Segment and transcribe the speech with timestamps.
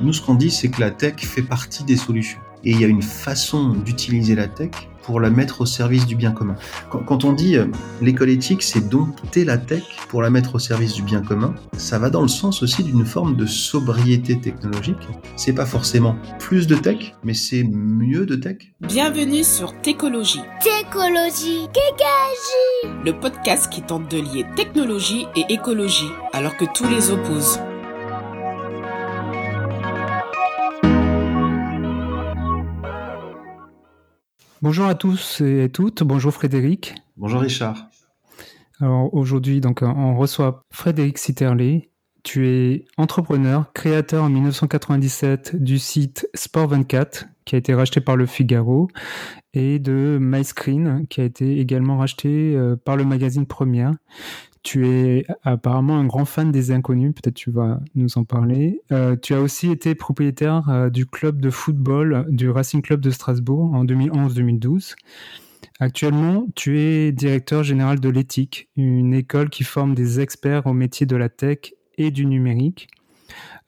[0.00, 2.40] Nous, ce qu'on dit, c'est que la tech fait partie des solutions.
[2.64, 4.70] Et il y a une façon d'utiliser la tech
[5.02, 6.56] pour la mettre au service du bien commun.
[6.90, 7.66] Quand, on dit euh,
[8.00, 11.98] l'école éthique, c'est dompter la tech pour la mettre au service du bien commun, ça
[11.98, 14.96] va dans le sens aussi d'une forme de sobriété technologique.
[15.36, 18.56] C'est pas forcément plus de tech, mais c'est mieux de tech.
[18.80, 20.40] Bienvenue sur Técologie.
[20.62, 27.10] Técologie, Kékagie Le podcast qui tente de lier technologie et écologie, alors que tous les
[27.10, 27.60] opposent.
[34.64, 36.02] Bonjour à tous et toutes.
[36.04, 36.94] Bonjour Frédéric.
[37.18, 37.90] Bonjour Richard.
[38.80, 41.90] Alors aujourd'hui, donc, on reçoit Frédéric Sitterley.
[42.22, 48.24] Tu es entrepreneur, créateur en 1997 du site Sport24, qui a été racheté par le
[48.24, 48.88] Figaro,
[49.52, 53.92] et de MyScreen, qui a été également racheté euh, par le magazine Première.
[54.64, 58.80] Tu es apparemment un grand fan des inconnus, peut-être tu vas nous en parler.
[58.92, 63.10] Euh, tu as aussi été propriétaire euh, du club de football du Racing Club de
[63.10, 64.94] Strasbourg en 2011-2012.
[65.80, 71.04] Actuellement, tu es directeur général de l'éthique, une école qui forme des experts au métier
[71.04, 72.88] de la tech et du numérique.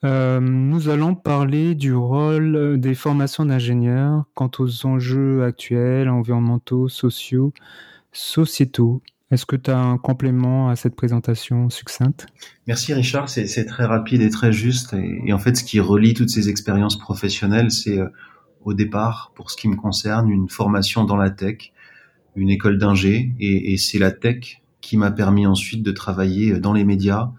[0.03, 7.53] Euh, nous allons parler du rôle des formations d'ingénieurs quant aux enjeux actuels, environnementaux, sociaux,
[8.11, 9.03] sociétaux.
[9.29, 12.27] Est-ce que tu as un complément à cette présentation succincte?
[12.65, 14.93] Merci Richard, c'est très rapide et très juste.
[15.25, 18.07] Et, en fait, ce qui relie toutes ces expériences professionnelles, c'est euh,
[18.63, 21.73] au départ, pour ce qui me concerne, une formation dans la tech,
[22.35, 26.85] une école d'ingé, et, c'est la tech qui m'a permis ensuite de travailler dans les
[26.85, 27.31] médias,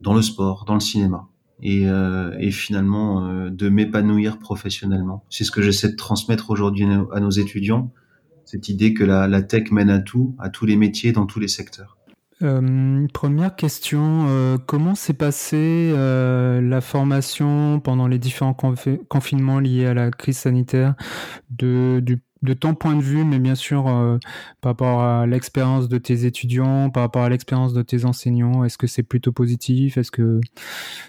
[0.00, 1.26] dans le sport, dans le cinéma,
[1.62, 5.24] et, euh, finalement euh, de m'épanouir professionnellement.
[5.30, 7.90] C'est ce que j'essaie de transmettre aujourd'hui à nos étudiants
[8.48, 11.48] cette idée que la, tech mène à tout, à tous les métiers, dans tous les
[11.48, 11.98] secteurs.
[12.40, 19.86] Euh, première question, euh, comment s'est passée euh, la formation pendant les différents confinements liés
[19.86, 20.94] à la crise sanitaire?
[21.50, 22.02] De,
[22.42, 23.84] de ton point de vue, mais bien sûr
[24.62, 28.78] par rapport à l'expérience de tes étudiants, par rapport à l'expérience de tes enseignants, est-ce
[28.78, 29.98] que c'est plutôt positif?
[29.98, 30.40] Est-ce que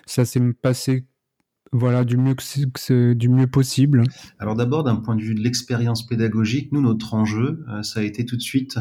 [0.06, 1.06] ça s'est passé
[1.72, 2.36] voilà, du mieux,
[3.48, 4.04] possible.
[4.40, 8.04] Alors d'abord, d'un point de vue de l'expérience pédagogique, nous, notre enjeu, euh, ça a
[8.04, 8.80] été tout de suite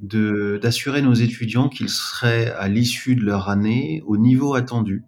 [0.00, 5.02] d'assurer nos étudiants qu'ils seraient à l'issue de leur année au niveau attendu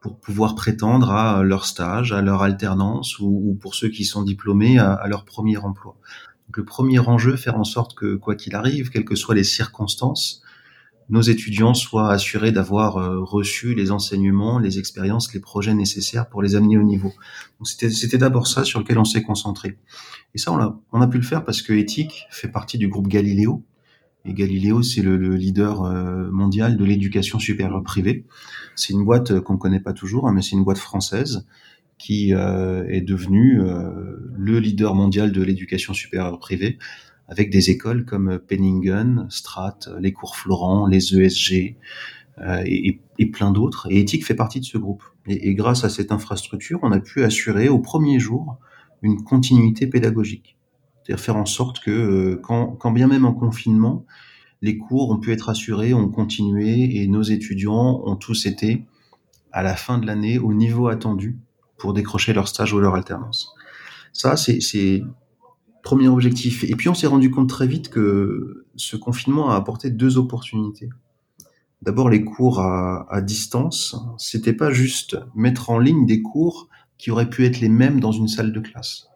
[0.00, 4.78] pour pouvoir prétendre à leur stage, à leur alternance ou, pour ceux qui sont diplômés
[4.78, 5.96] à, à, leur premier emploi.
[6.46, 9.44] Donc le premier enjeu, faire en sorte que quoi qu'il arrive, quelles que soient les
[9.44, 10.42] circonstances,
[11.10, 16.42] nos étudiants soient assurés d'avoir euh, reçu les enseignements, les expériences, les projets nécessaires pour
[16.42, 17.12] les amener au niveau.
[17.64, 19.78] C'était d'abord ça sur lequel on s'est concentré.
[20.34, 22.88] Et ça, on a, on a pu le faire parce que Ethique fait partie du
[22.88, 23.64] groupe Galileo.
[24.24, 28.26] Et Galileo, c'est le, leader euh, mondial de l'éducation supérieure privée.
[28.74, 31.46] C'est une boîte euh, qu'on connaît pas toujours, hein, mais c'est une boîte française
[31.96, 36.78] qui est devenue le leader mondial de l'éducation supérieure privée
[37.28, 41.76] avec des écoles comme Penningen, Strat, les cours Florent, les ESG
[42.40, 43.86] euh, et, plein d'autres.
[43.90, 45.02] Et Ethique fait partie de ce groupe.
[45.26, 48.58] Et, et, grâce à cette infrastructure, on a pu assurer au premier jour
[49.02, 50.56] une continuité pédagogique.
[51.02, 54.04] C'est-à-dire faire en sorte que euh, quand, quand bien même en confinement,
[54.62, 58.84] les cours ont pu être assurés, ont continué et nos étudiants ont tous été
[59.52, 61.38] à la fin de l'année au niveau attendu
[61.78, 63.54] pour décrocher leur stage ou leur alternance.
[64.12, 65.02] Ça, c'est
[65.82, 66.64] Premier objectif.
[66.64, 70.90] Et puis on s'est rendu compte très vite que ce confinement a apporté deux opportunités.
[71.82, 76.68] D'abord les cours à, distance, c'était pas juste mettre en ligne des cours
[76.98, 79.08] qui auraient pu être les mêmes dans une salle de classe.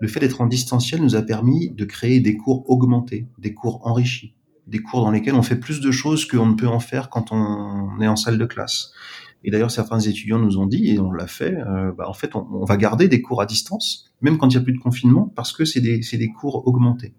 [0.00, 3.86] Le fait d'être en distanciel nous a permis de créer des cours augmentés, des cours
[3.86, 4.34] enrichis,
[4.66, 7.32] des cours dans lesquels on fait plus de choses qu'on ne peut en faire quand
[7.32, 8.92] on est en salle de classe.
[9.44, 12.34] Et d'ailleurs, certains étudiants nous ont dit, et on l'a fait, euh, bah, en fait,
[12.34, 15.30] on, va garder des cours à distance, même quand il n'y a plus de confinement,
[15.36, 17.14] parce que c'est des, des cours augmentés.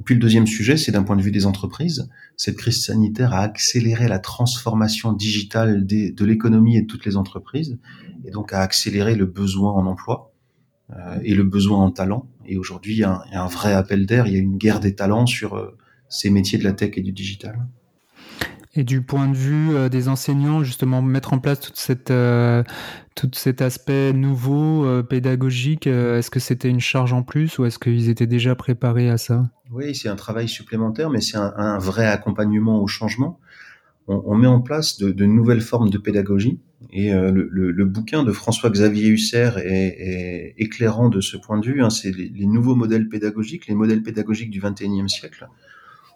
[0.00, 2.08] Et puis le deuxième sujet, c'est d'un point de vue des entreprises.
[2.36, 7.78] Cette crise sanitaire a accéléré la transformation digitale de l'économie et de toutes les entreprises,
[8.24, 10.32] et donc a accéléré le besoin en emploi
[10.92, 12.26] euh, et le besoin en talent.
[12.46, 14.94] Et aujourd'hui, il, y, a un vrai appel d'air, il y a une guerre des
[14.94, 15.76] talents sur euh,
[16.08, 17.66] ces métiers de la tech et du digital.
[18.74, 22.62] Et du point de vue euh, des enseignants, justement, mettre en place toute cette, euh,
[23.16, 27.80] tout cet aspect nouveau, euh, pédagogique, est-ce que c'était une charge en plus ou est-ce
[27.80, 29.50] qu'ils étaient déjà préparés à ça?
[29.72, 33.40] Oui, c'est un travail supplémentaire, mais c'est un, vrai accompagnement au changement.
[34.06, 36.58] On, met en place de, nouvelles formes de pédagogie.
[36.92, 41.82] Et le, bouquin de François-Xavier Husser est, éclairant de ce point de vue.
[41.84, 41.90] Hein.
[41.90, 45.46] c'est les, les, nouveaux modèles pédagogiques, les modèles pédagogiques du XXIe siècle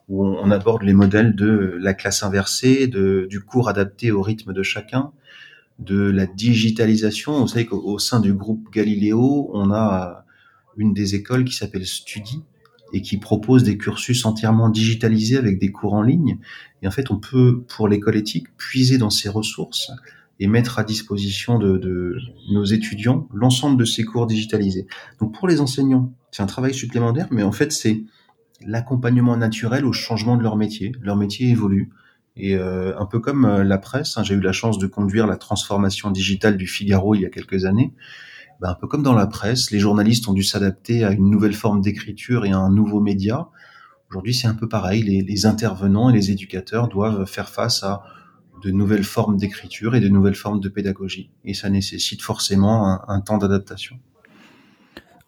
[0.09, 4.53] où on aborde les modèles de la classe inversée, de, du cours adapté au rythme
[4.53, 5.13] de chacun,
[5.79, 7.41] de la digitalisation.
[7.41, 10.25] Vous savez qu'au sein du groupe Galileo, on a
[10.77, 12.43] une des écoles qui s'appelle Studi
[12.93, 16.39] et qui propose des cursus entièrement digitalisés avec des cours en ligne.
[16.83, 19.91] Et en fait, on peut, pour l'école éthique, puiser dans ces ressources
[20.39, 22.19] et mettre à disposition de, de
[22.53, 24.87] nos étudiants l'ensemble de ces cours digitalisés.
[25.21, 28.05] Donc pour les enseignants, c'est un travail supplémentaire, mais en fait, c'est
[28.67, 30.93] l'accompagnement naturel au changement de leur métier.
[31.01, 31.91] Leur métier évolue.
[32.37, 35.27] Et euh, un peu comme euh, la presse, hein, j'ai eu la chance de conduire
[35.27, 37.95] la transformation digitale du Figaro il y a quelques années.
[38.61, 41.55] Ben, un peu comme dans la presse, les journalistes ont dû s'adapter à une nouvelle
[41.55, 43.49] forme d'écriture et à un nouveau média.
[44.11, 45.03] Aujourd'hui, c'est un peu pareil.
[45.03, 48.03] Les, intervenants et les éducateurs doivent faire face à
[48.63, 51.31] de nouvelles formes d'écriture et de nouvelles formes de pédagogie.
[51.45, 53.99] Et ça nécessite forcément un temps d'adaptation.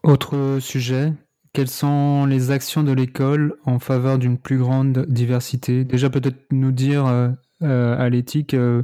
[0.02, 1.12] Autre sujet,
[1.56, 5.84] quelles sont les actions de l'école en faveur d'une plus grande diversité?
[5.84, 7.30] Déjà peut-être nous dire euh,
[7.62, 8.82] euh, à l'éthique euh,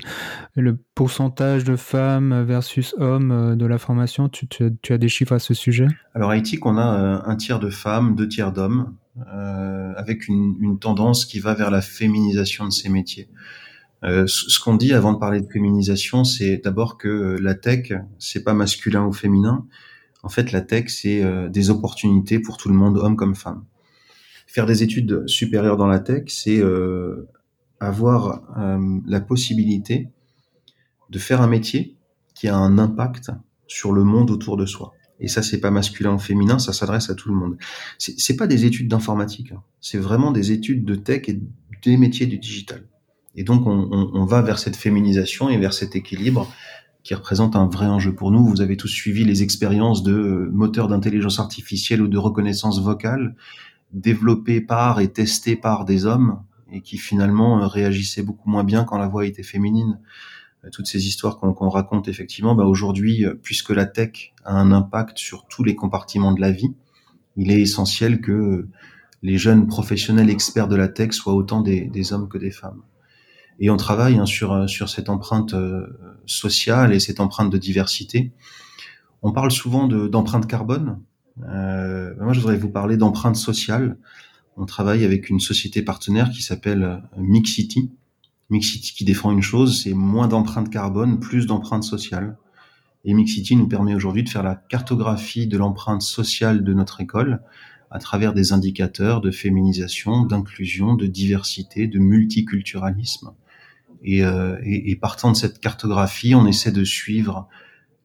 [0.55, 4.31] le pourcentage de femmes versus hommes de la formation.
[4.31, 5.87] Tu, as des chiffres à ce sujet?
[6.15, 8.95] Alors à éthique, on a un tiers de femmes, deux tiers d'hommes,
[9.95, 13.29] avec une, une, tendance qui va vers la féminisation de ces métiers.
[14.03, 18.55] ce qu'on dit avant de parler de féminisation, c'est d'abord que la tech, c'est pas
[18.55, 19.67] masculin ou féminin,
[20.23, 23.65] en fait, la tech, c'est euh, des opportunités pour tout le monde, homme comme femme.
[24.47, 27.29] Faire des études supérieures dans la tech, c'est euh,
[27.81, 30.09] avoir euh, la possibilité
[31.11, 31.97] de faire un métier
[32.35, 33.31] qui a un impact
[33.67, 34.93] sur le monde autour de soi.
[35.19, 37.57] Et ça, c'est pas masculin ou féminin, ça s'adresse à tout le monde.
[37.99, 39.63] C'est pas des études d'informatique, hein.
[39.81, 41.41] c'est vraiment des études de tech et
[41.85, 42.85] des métiers du digital.
[43.35, 46.53] Et donc, on, on, on va vers cette féminisation et vers cet équilibre
[47.03, 48.45] qui représente un vrai enjeu pour nous.
[48.47, 53.35] Vous avez tous suivi les expériences de moteurs d'intelligence artificielle ou de reconnaissance vocale
[53.93, 58.99] développés par et testés par des hommes et qui finalement réagissaient beaucoup moins bien quand
[58.99, 60.01] la voix était féminine.
[60.71, 65.47] Toutes ces histoires qu'on raconte effectivement, bah aujourd'hui, puisque la tech a un impact sur
[65.47, 66.73] tous les compartiments de la vie,
[67.37, 68.69] il est essentiel que
[69.23, 72.83] les jeunes professionnels experts de la tech soient autant des hommes que des femmes.
[73.61, 75.87] Et on travaille hein, sur, euh, sur cette empreinte euh,
[76.27, 78.33] sociale et cette empreinte de diversité.
[79.23, 81.01] On parle souvent d'empreinte carbone.
[81.45, 83.97] Euh, moi, je voudrais vous parler d'empreinte sociale.
[84.57, 87.91] On travaille avec une société partenaire qui s'appelle euh, Mixity.
[88.51, 92.37] Mixity qui défend une chose, c'est moins d'empreinte carbone, plus d'empreinte sociale.
[93.05, 97.41] Et Mixity nous permet aujourd'hui de faire la cartographie de l'empreinte sociale de notre école
[97.91, 103.33] à travers des indicateurs de féminisation, d'inclusion, de diversité, de multiculturalisme.
[104.07, 107.49] Euh, et, partant de cette cartographie, on essaie de suivre,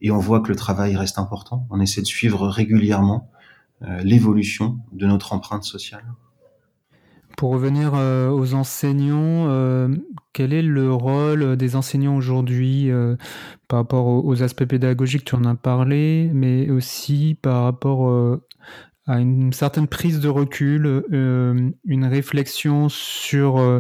[0.02, 3.32] et on voit que le travail reste important, on essaie de suivre régulièrement
[3.82, 6.06] euh, l'évolution de notre empreinte sociale.
[7.36, 9.48] Pour revenir euh, aux enseignants,
[10.34, 12.90] quel est le rôle des enseignants aujourd'hui
[13.68, 15.26] par rapport aux, aspects pédagogiques?
[15.26, 18.40] Tu en as parlé, mais aussi par rapport
[19.08, 23.80] à une certaine prise de recul, euh, une réflexion sur euh,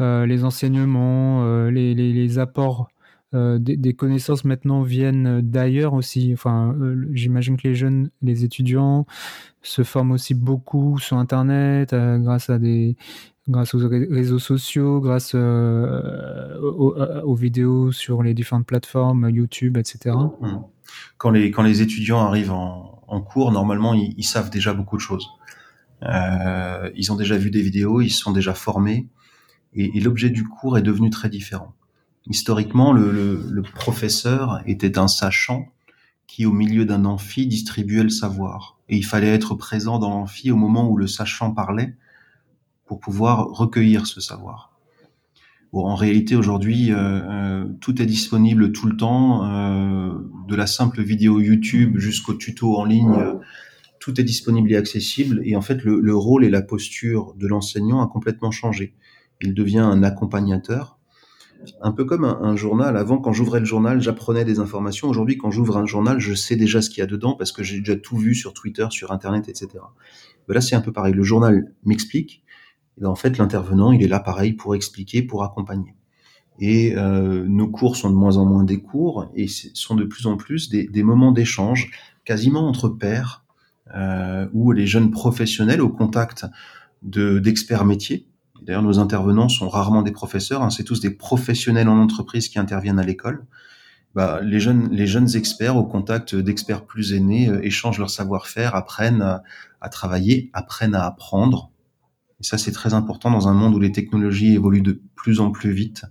[0.00, 2.88] euh, les enseignements, les, apports
[3.32, 6.30] des, connaissances maintenant viennent d'ailleurs aussi.
[6.32, 6.74] Enfin,
[7.12, 9.06] j'imagine que les jeunes, les étudiants
[9.62, 12.96] se forment aussi beaucoup sur Internet grâce à des
[13.46, 20.16] grâce aux réseaux sociaux, grâce aux, aux, vidéos sur les différentes plateformes, YouTube, etc.
[20.40, 20.48] Mmh.
[21.18, 25.02] Quand les, quand les étudiants arrivent en, en cours, normalement, ils, savent déjà beaucoup de
[25.02, 25.28] choses.
[26.02, 29.08] Euh, ils ont déjà vu des vidéos, ils sont déjà formés,
[29.74, 31.74] et, l'objet du cours est devenu très différent.
[32.26, 35.66] Historiquement, le, professeur était un sachant
[36.26, 38.78] qui, au milieu d'un amphi, distribuait le savoir.
[38.88, 41.96] Et il fallait être présent dans l'amphi au moment où le sachant parlait
[42.86, 44.73] pour pouvoir recueillir ce savoir.
[45.82, 50.12] En réalité, aujourd'hui, euh, euh, tout est disponible tout le temps, euh,
[50.46, 53.16] de la simple vidéo YouTube jusqu'au tuto en ligne,
[53.98, 55.40] tout est disponible et accessible.
[55.44, 58.94] Et en fait, le, le rôle et la posture de l'enseignant a complètement changé.
[59.40, 60.98] Il devient un accompagnateur,
[61.80, 62.96] un peu comme un, journal.
[62.96, 65.08] Avant, quand j'ouvrais le journal, j'apprenais des informations.
[65.08, 67.62] Aujourd'hui, quand j'ouvre un journal, je sais déjà ce qu'il y a dedans parce que
[67.62, 69.68] j'ai déjà tout vu sur Twitter, sur Internet, etc.
[70.48, 71.14] Là, c'est un peu pareil.
[71.14, 72.43] Le journal m'explique
[72.98, 75.94] et ben, en fait, l'intervenant, il est là pareil pour expliquer, pour accompagner.
[76.60, 80.26] Et euh, nos cours sont de moins en moins des cours et sont de plus
[80.26, 81.90] en plus des, moments d'échange,
[82.24, 83.44] quasiment entre pairs,
[83.94, 86.46] euh, où les jeunes professionnels au contact
[87.02, 88.28] de d'experts métiers.
[88.62, 92.58] D'ailleurs, nos intervenants sont rarement des professeurs, hein, c'est tous des professionnels en entreprise qui
[92.58, 93.44] interviennent à l'école.
[94.14, 98.76] Bah, les jeunes, les jeunes experts au contact d'experts plus aînés euh, échangent leur savoir-faire,
[98.76, 99.22] apprennent
[99.80, 101.72] à, travailler, apprennent à apprendre,
[102.44, 105.50] et ça, c'est très important dans un monde où les technologies évoluent de plus en
[105.50, 106.04] plus vite.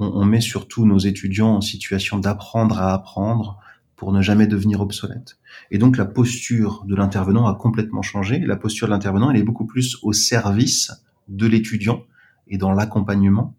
[0.00, 3.60] on, met surtout nos étudiants en situation d'apprendre à apprendre
[3.94, 5.38] pour ne jamais devenir obsolète.
[5.70, 8.40] Et donc la posture de l'intervenant a complètement changé.
[8.40, 10.90] La posture de l'intervenant, elle est beaucoup plus au service
[11.28, 12.02] de l'étudiant
[12.48, 13.54] et dans l'accompagnement,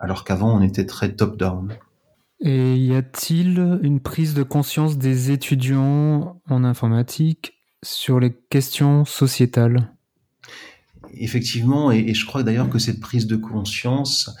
[0.00, 1.74] alors qu'avant on était très top-down.
[2.40, 9.93] Et y a-t-il une prise de conscience des étudiants en informatique sur les questions sociétales?
[11.16, 14.34] Effectivement, et, je crois d'ailleurs que cette prise de conscience,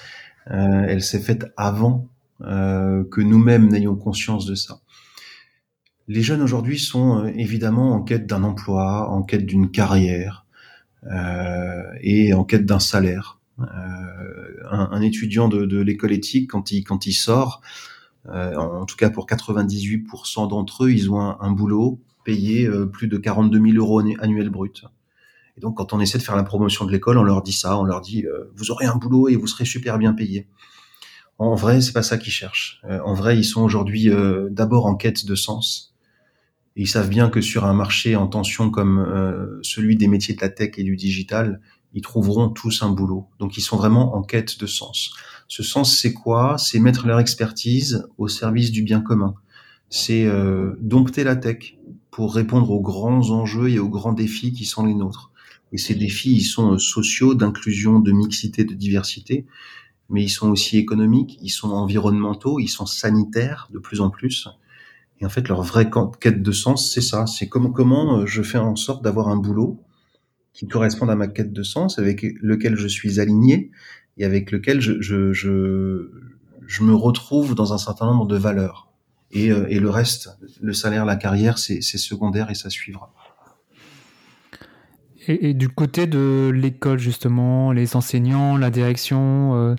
[0.50, 2.08] euh, elle s'est faite avant
[2.42, 4.80] euh, que nous-mêmes n'ayons conscience de ça.
[6.06, 10.42] Les jeunes aujourd'hui sont euh, évidemment en quête d'un emploi, en quête d'une carrière
[12.00, 13.38] et en quête d'un salaire.
[13.58, 17.60] Un, étudiant de, l'école éthique, quand il, quand il sort,
[18.26, 23.18] en tout cas pour 98% d'entre eux, ils ont un, un boulot payé plus de
[23.18, 24.70] 42 000 euros annuels bruts.
[25.56, 27.78] Et donc, quand on essaie de faire la promotion de l'école, on leur dit ça,
[27.78, 30.48] on leur dit euh, vous aurez un boulot et vous serez super bien payé.
[31.38, 32.80] En vrai, c'est pas ça qu'ils cherchent.
[32.84, 35.94] Euh, en vrai, ils sont aujourd'hui euh, d'abord en quête de sens.
[36.76, 40.48] Ils savent bien que sur un marché en tension comme celui des métiers de la
[40.48, 41.60] tech et du digital,
[41.92, 43.28] ils trouveront tous un boulot.
[43.38, 45.14] Donc, ils sont vraiment en quête de sens.
[45.46, 46.58] Ce sens, c'est quoi?
[46.58, 49.36] C'est mettre leur expertise au service du bien commun.
[49.88, 50.28] C'est
[50.80, 51.76] dompter la tech
[52.10, 55.30] pour répondre aux grands enjeux et aux grands défis qui sont les nôtres.
[55.74, 59.44] Et ces défis, ils sont euh, sociaux, d'inclusion, de mixité, de diversité,
[60.08, 64.48] mais ils sont aussi économiques, ils sont environnementaux, ils sont sanitaires de plus en plus.
[65.20, 65.90] Et en fait, leur vraie
[66.20, 67.26] quête de sens, c'est ça.
[67.26, 69.82] C'est comment, comment euh, je fais en sorte d'avoir un boulot
[70.52, 73.72] qui corresponde à ma quête de sens, avec lequel je suis aligné
[74.16, 76.08] et avec lequel je, je, je,
[76.68, 78.92] je me retrouve dans un certain nombre de valeurs.
[79.32, 83.12] Et, euh, et le reste, le salaire, la carrière, c'est secondaire et ça suivra.
[85.28, 89.74] Et, du côté de l'école, justement, les enseignants, la direction, euh,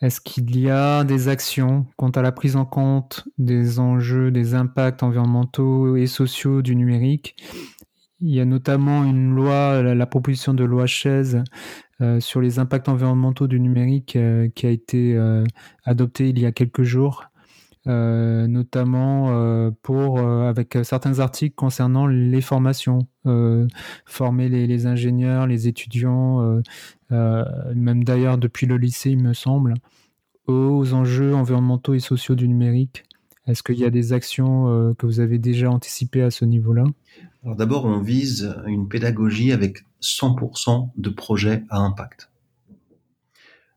[0.00, 4.54] est-ce qu'il y a des actions quant à la prise en compte des enjeux, des
[4.54, 7.36] impacts environnementaux et sociaux du numérique?
[8.20, 11.42] Il y a notamment une loi, la, proposition de loi Chaise
[12.00, 15.16] euh, sur les impacts environnementaux du numérique euh, qui a été
[15.84, 17.24] adoptée il y a quelques jours.
[17.86, 23.06] Euh, notamment euh, pour euh, avec certains articles concernant les formations,
[24.04, 26.62] former les, ingénieurs, les étudiants,
[27.10, 29.74] même d'ailleurs depuis le lycée, il me semble,
[30.46, 33.04] aux enjeux environnementaux et sociaux du numérique.
[33.46, 36.84] Est-ce qu'il y a des actions que vous avez déjà anticipées à ce niveau-là?
[37.44, 42.30] Alors d'abord, on vise une pédagogie avec 100% de projets à impact.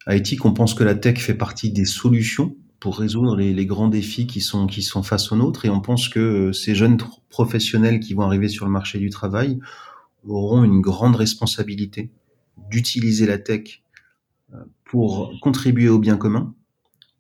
[0.06, 3.88] À Ethique, on pense que la tech fait partie des solutions pour résoudre les, grands
[3.88, 5.66] défis qui sont, qui sont face aux nôtres.
[5.66, 6.98] Et on pense que euh, ces jeunes
[7.30, 9.60] professionnels qui vont arriver sur le marché du travail
[10.28, 12.10] auront une grande responsabilité
[12.72, 13.84] d'utiliser la tech
[14.54, 16.56] euh, pour contribuer au bien commun,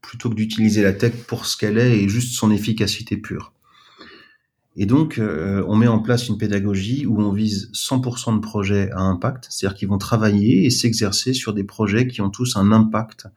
[0.01, 3.53] plutôt que d'utiliser la tech pour ce qu'elle est et juste son efficacité pure.
[4.75, 8.89] Et donc, euh, on met en place une pédagogie où on vise 100% de projets
[8.93, 12.71] à impact, c'est-à-dire qu'ils vont travailler et s'exercer sur des projets qui ont tous un
[12.71, 13.27] impact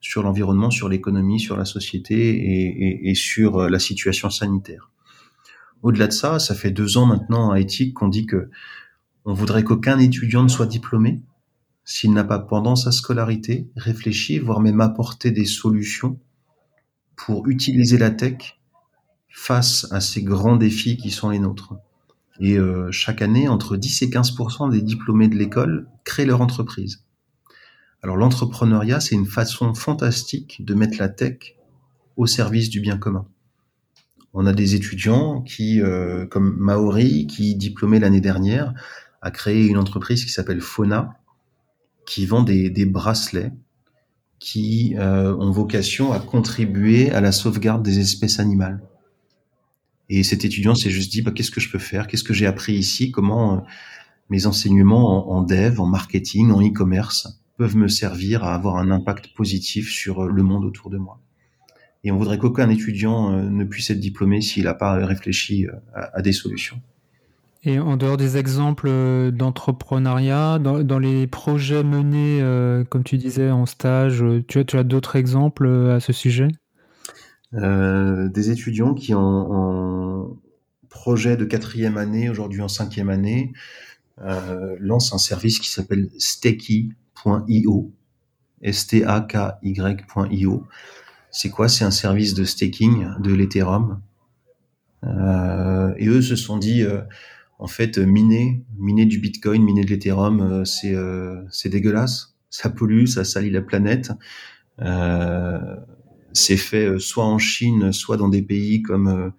[0.00, 4.90] sur l'environnement, sur l'économie, sur la société et, sur euh, la situation sanitaire.
[5.82, 8.50] Au-delà de ça, ça fait deux ans maintenant à Éthique qu'on dit que
[9.24, 11.20] on voudrait qu'aucun étudiant ne soit diplômé
[11.84, 16.18] s'il n'a pas pendant sa scolarité réfléchi, voire même apporté des solutions
[17.16, 18.60] pour utiliser la tech
[19.28, 21.74] face à ces grands défis qui sont les nôtres.
[22.38, 27.04] Et euh, chaque année, entre 10 et 15% des diplômés de l'école créent leur entreprise.
[28.02, 31.56] Alors l'entrepreneuriat, c'est une façon fantastique de mettre la tech
[32.16, 33.26] au service du bien commun.
[34.32, 38.72] On a des étudiants qui, euh, comme Maori, qui diplômé l'année dernière,
[39.22, 41.18] a créé une entreprise qui s'appelle Fauna,
[42.06, 43.52] qui vend des, bracelets
[44.38, 48.80] qui euh, ont vocation à contribuer à la sauvegarde des espèces animales.
[50.08, 52.06] Et cet étudiant s'est juste dit, bah, qu'est-ce que je peux faire?
[52.06, 53.10] Qu'est-ce que j'ai appris ici?
[53.10, 53.60] Comment euh,
[54.30, 59.34] mes enseignements en dev, en marketing, en e-commerce peuvent me servir à avoir un impact
[59.34, 61.20] positif sur euh, le monde autour de moi.
[62.04, 65.72] Et on voudrait qu'aucun étudiant euh, ne puisse être diplômé s'il n'a pas réfléchi euh,
[65.92, 66.80] à, des solutions.
[67.62, 68.90] Et en dehors des exemples
[69.32, 72.42] d'entrepreneuriat, dans, les projets menés,
[72.88, 76.48] comme tu disais, en stage, tu as, tu as d'autres exemples à ce sujet?
[77.52, 80.36] Des étudiants qui, en, en,
[80.88, 83.52] projet de quatrième année, aujourd'hui en cinquième année,
[84.78, 86.88] lancent un service qui s'appelle Stakey,
[87.24, 87.92] .io,
[88.62, 90.66] S-T-A-K-Y.io.
[91.30, 91.68] C'est quoi?
[91.68, 94.00] C'est un service de staking de l'Ethereum.
[95.04, 97.00] Euh, et eux se sont dit, euh,
[97.58, 100.94] en fait, miner, miner du Bitcoin, miner de l'Ethereum, euh, c'est
[101.50, 104.12] c'est dégueulasse, ça pollue, ça salit la planète.
[106.32, 109.32] c'est fait soit en Chine, soit dans des pays comme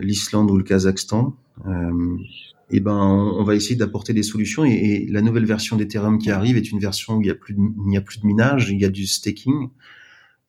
[0.00, 1.34] l'Islande ou le Kazakhstan.
[2.70, 4.64] Et ben, on, va essayer d'apporter des solutions.
[4.64, 7.54] Et, la nouvelle version d'Ethereum qui arrive est une version où il n'y a plus
[7.54, 9.68] de, a plus de minage, il y a du staking,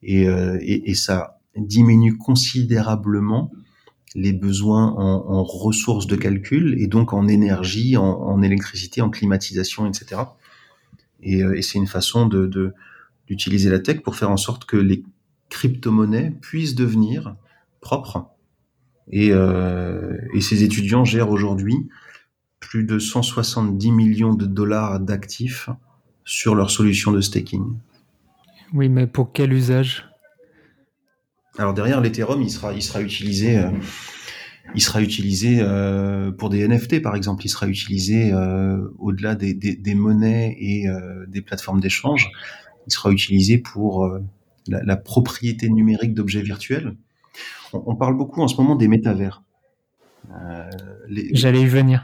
[0.02, 3.52] et, et ça diminue considérablement
[4.16, 10.22] les besoins en, ressources de calcul et donc en énergie, en, électricité, en climatisation, etc.
[11.22, 12.28] Et, euh, et c'est une façon
[13.28, 15.04] d'utiliser la tech pour faire en sorte que les
[15.50, 17.36] crypto-monnaies puissent devenir
[17.82, 18.30] propres.
[19.12, 21.76] Et, euh, et ces étudiants gèrent aujourd'hui
[22.76, 25.70] plus de 170 millions de dollars d'actifs
[26.26, 27.64] sur leur solution de staking.
[28.74, 30.10] Oui, mais pour quel usage?
[31.58, 33.72] Alors derrière l'Ethereum, il sera, il sera utilisé, euh,
[34.76, 37.46] il sera utilisé euh, pour des NFT par exemple.
[37.46, 40.86] Il sera utilisé euh, au-delà des, des, des, monnaies et
[41.30, 42.30] des plateformes d'échange.
[42.88, 44.06] Il sera utilisé pour
[44.68, 46.98] la, la, propriété numérique d'objets virtuels.
[47.72, 49.45] On, on, parle beaucoup en ce moment des métavers.
[51.08, 51.30] Les...
[51.34, 52.04] J'allais y venir.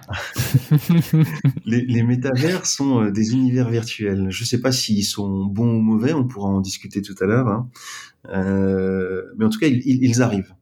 [1.66, 4.28] les, les, métavers sont des univers virtuels.
[4.30, 7.26] Je ne sais pas s'ils sont bons ou mauvais, on pourra en discuter tout à
[7.26, 7.48] l'heure.
[7.48, 7.70] Hein.
[8.30, 10.54] Euh, mais en tout cas, ils, ils, arrivent.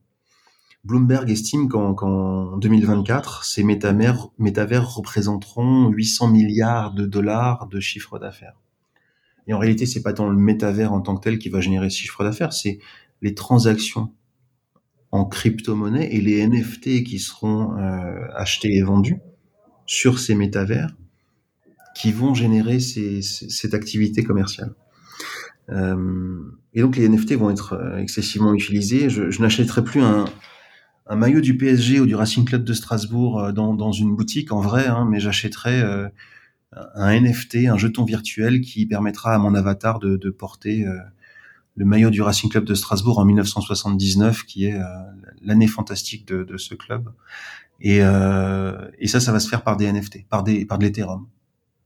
[0.86, 8.56] Bloomberg estime qu'en 2024, ces métavers, métavers représenteront 800 milliards de dollars de chiffre d'affaires.
[9.48, 11.90] Et en réalité, c'est pas tant le métavers en tant que tel qui va générer
[11.90, 12.80] ce chiffre d'affaires, c'est
[13.22, 14.14] les transactions
[15.12, 19.20] en crypto-monnaie et les NFT qui seront euh, achetés et vendus
[19.86, 20.96] sur ces métavers
[21.96, 24.74] qui vont générer ces, cette activité commerciale.
[25.72, 26.40] Euh,
[26.74, 29.10] et donc les NFT vont être euh, excessivement utilisés.
[29.10, 30.26] Je, je n'achèterai plus un,
[31.08, 34.52] un, maillot du PSG ou du Racing Club de Strasbourg euh, dans, dans une boutique
[34.52, 35.82] en vrai, hein, mais j'achèterai
[36.72, 40.86] un NFT, un jeton virtuel qui permettra à mon avatar de, de porter
[41.80, 44.78] le maillot du Racing Club de Strasbourg en 1979, qui est
[45.42, 47.10] l'année fantastique de, de, ce club.
[47.82, 50.84] Et, euh, et, ça, ça va se faire par des NFT, par des par de
[50.84, 51.26] l'Ethereum.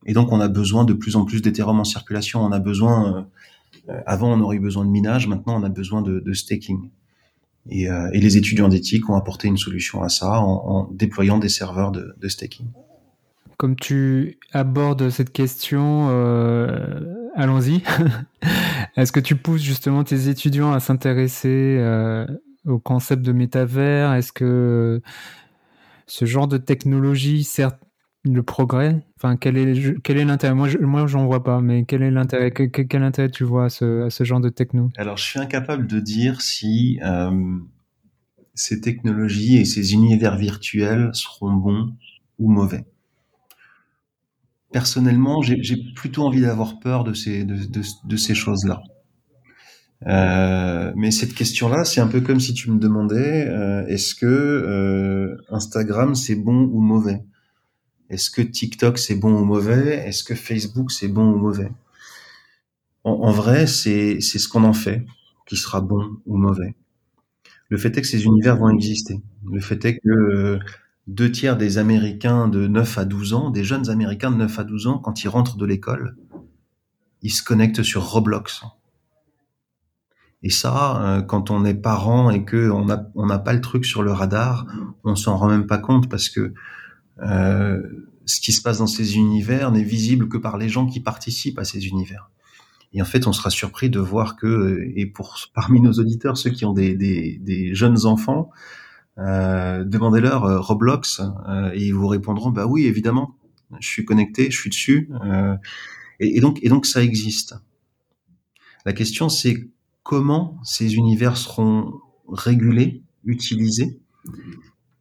[0.06, 2.44] Et donc, on a besoin de plus en plus d'Ethereum en circulation.
[2.44, 3.28] On a besoin
[3.90, 6.90] euh, avant, on aurait eu besoin de minage, maintenant, on a besoin de, de staking.
[7.70, 11.50] Et, euh, les étudiants d'éthique ont apporté une solution à ça en, en déployant des
[11.50, 12.66] serveurs de, de, staking.
[13.58, 17.82] Comme tu abordes cette question, euh, allons-y.
[18.96, 22.26] Est-ce que tu pousses justement tes étudiants à s'intéresser euh,
[22.66, 24.14] au concept de métavers?
[24.14, 25.02] Est-ce que
[26.08, 27.72] ce genre de technologie sert
[28.24, 29.02] le progrès?
[29.18, 30.56] Enfin, quel est l'intérêt?
[30.56, 32.52] Moi, je, moi, j'en vois pas, mais quel est l'intérêt?
[32.52, 34.90] Quel, intérêt tu vois à ce, à ce, genre de techno?
[34.98, 37.32] Alors, je suis incapable de dire si euh,
[38.54, 41.96] ces technologies et ces univers virtuels seront bons
[42.40, 42.86] ou mauvais.
[44.74, 48.82] Personnellement, j'ai plutôt envie d'avoir peur de ces choses-là.
[50.08, 54.26] Euh, mais cette question-là, c'est un peu comme si tu me demandais euh, est-ce que
[54.26, 57.24] euh, Instagram c'est bon ou mauvais?
[58.10, 59.96] Est-ce que TikTok c'est bon ou mauvais?
[60.06, 61.72] Est-ce que Facebook c'est bon ou mauvais?
[63.06, 65.06] En, vrai, c'est ce qu'on en fait
[65.46, 66.74] qui sera bon ou mauvais.
[67.68, 69.22] Le fait est que ces univers vont exister.
[69.52, 70.60] Le fait est que
[71.08, 74.64] deux tiers des Américains de 9 à 12 ans, des jeunes Américains de 9 à
[74.64, 76.16] 12 ans, quand ils rentrent de l'école,
[77.22, 78.64] ils se connectent sur Roblox.
[80.44, 82.86] Et ça, euh, quand on est parent et que on
[83.26, 84.66] n'a pas le truc sur le radar,
[85.04, 86.54] on s'en rend même pas compte parce que
[87.22, 87.82] euh,
[88.26, 91.60] ce qui se passe dans ces univers n'est visible que par les gens qui participent
[91.60, 92.30] à ces univers.
[92.94, 96.38] Et en fait, on sera surpris de voir que, euh, et pour parmi nos auditeurs,
[96.38, 98.52] ceux qui ont des jeunes enfants,
[99.20, 103.36] euh, demandez-leur euh, Roblox euh, et ils vous répondront bah oui, évidemment,
[103.80, 105.10] je suis connecté, je suis dessus.
[106.20, 107.56] Et, donc, et donc ça existe.
[108.86, 109.70] La question, c'est
[110.04, 111.94] comment ces univers seront
[112.28, 114.00] régulés, utilisés,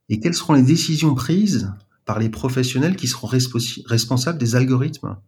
[0.08, 1.72] et quelles seront les décisions prises
[2.04, 5.18] par les professionnels qui seront responsables des algorithmes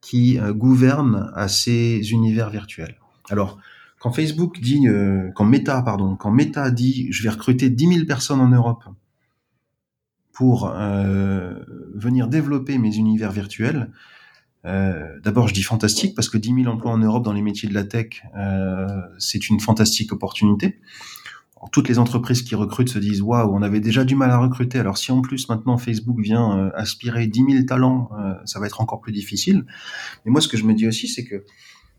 [0.00, 2.98] qui gouvernent à ces univers virtuels?
[3.30, 3.58] Alors,
[4.00, 8.06] quand Facebook dit, euh, quand Meta, pardon, quand Meta dit, je vais recruter 10 000
[8.06, 8.84] personnes en Europe
[10.32, 11.54] pour euh,
[11.94, 13.92] venir développer mes univers virtuels,
[14.64, 17.72] d'abord je dis fantastique parce que 10 000 emplois en Europe dans les métiers de
[17.72, 18.22] la tech,
[19.18, 20.80] c'est une fantastique opportunité
[21.68, 24.78] toutes les entreprises qui recrutent se disent waouh, on avait déjà du mal à recruter.
[24.78, 28.66] Alors si en plus maintenant Facebook vient euh, aspirer 10 000 talents, euh, ça va
[28.66, 29.66] être encore plus difficile.
[30.24, 31.44] Mais moi, ce que je me dis aussi, c'est que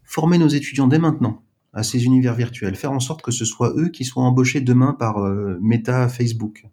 [0.04, 3.74] former nos étudiants dès maintenant à ces univers virtuels, faire en sorte que ce soit
[3.78, 6.66] eux qui soient embauchés demain par euh, Meta, Facebook,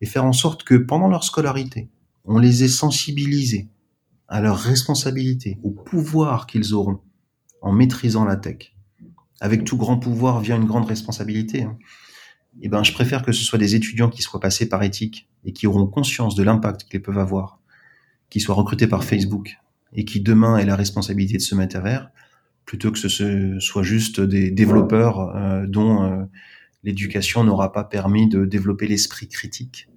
[0.00, 1.88] et faire en sorte que pendant leur scolarité,
[2.24, 3.68] on les ait sensibilisés
[4.28, 7.00] à leurs responsabilités, au pouvoir qu'ils auront
[7.62, 8.74] en maîtrisant la tech
[9.40, 11.62] avec tout grand pouvoir vient une grande responsabilité.
[11.62, 11.78] Hein.
[12.60, 15.52] Eh ben, je préfère que ce soit des étudiants qui soient passés par éthique et
[15.52, 17.58] qui auront conscience de l'impact qu'ils peuvent avoir,
[18.28, 19.56] qui soient recrutés par Facebook
[19.94, 22.10] et qui demain aient la responsabilité de ce métavers,
[22.70, 26.22] plutôt que ce soit juste des développeurs euh, dont euh,
[26.84, 29.88] l'éducation n'aura pas permis de développer l'esprit critique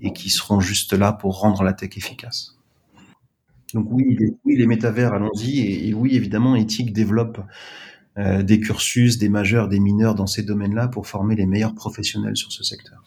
[0.00, 2.56] et qui seront juste là pour rendre la tech efficace.
[3.74, 5.88] Donc oui, oui les métavers, allons-y.
[5.88, 7.40] Et, oui, évidemment, éthique développe
[8.18, 12.36] euh, des cursus, des majeurs, des mineurs dans ces domaines-là pour former les meilleurs professionnels
[12.36, 13.02] sur ce secteur.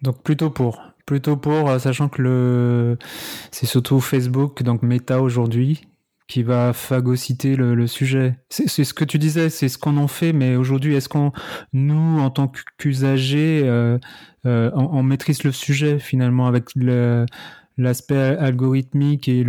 [0.00, 2.96] Donc plutôt pour, plutôt pour, sachant que
[3.50, 5.82] c'est surtout Facebook, donc Meta aujourd'hui,
[6.32, 8.38] qui va phagocyter le, sujet.
[8.48, 11.30] C'est ce que tu disais, c'est ce qu'on en fait, mais aujourd'hui, est-ce qu'on,
[11.74, 13.98] nous, en tant qu'usagers, euh,
[14.46, 16.70] euh, on, maîtrise le sujet finalement avec
[17.76, 19.44] l'aspect algorithmique et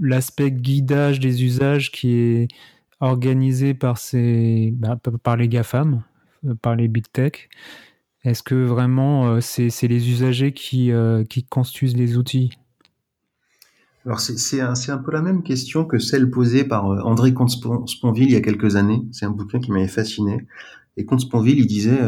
[0.00, 2.48] l'aspect guidage des usages qui est
[2.98, 6.02] organisé par, ces, bah, par les GAFAM,
[6.44, 7.48] euh, par les big tech?
[8.24, 10.90] Est-ce que vraiment c'est les usagers qui,
[11.28, 12.50] qui construisent les outils?
[14.06, 18.36] Alors c'est un, peu la même question que celle posée par André Comte-Sponville il y
[18.36, 19.02] a quelques années.
[19.12, 20.46] C'est un bouquin qui m'avait fasciné.
[20.96, 21.98] Et Comte-Sponville, il disait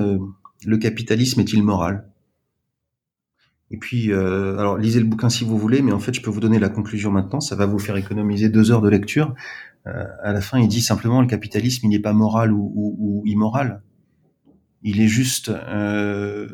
[0.65, 2.09] le capitalisme est-il moral?
[3.71, 6.41] Et puis, alors lisez le bouquin si vous voulez, mais en fait, je peux vous
[6.41, 7.41] donner la conclusion maintenant.
[7.41, 9.35] Ça va vous faire économiser deux heures de lecture.
[9.87, 13.83] Euh, à la fin, il dit simplement le capitalisme, il n'est pas moral ou, immoral.
[14.83, 16.49] Il est juste euh,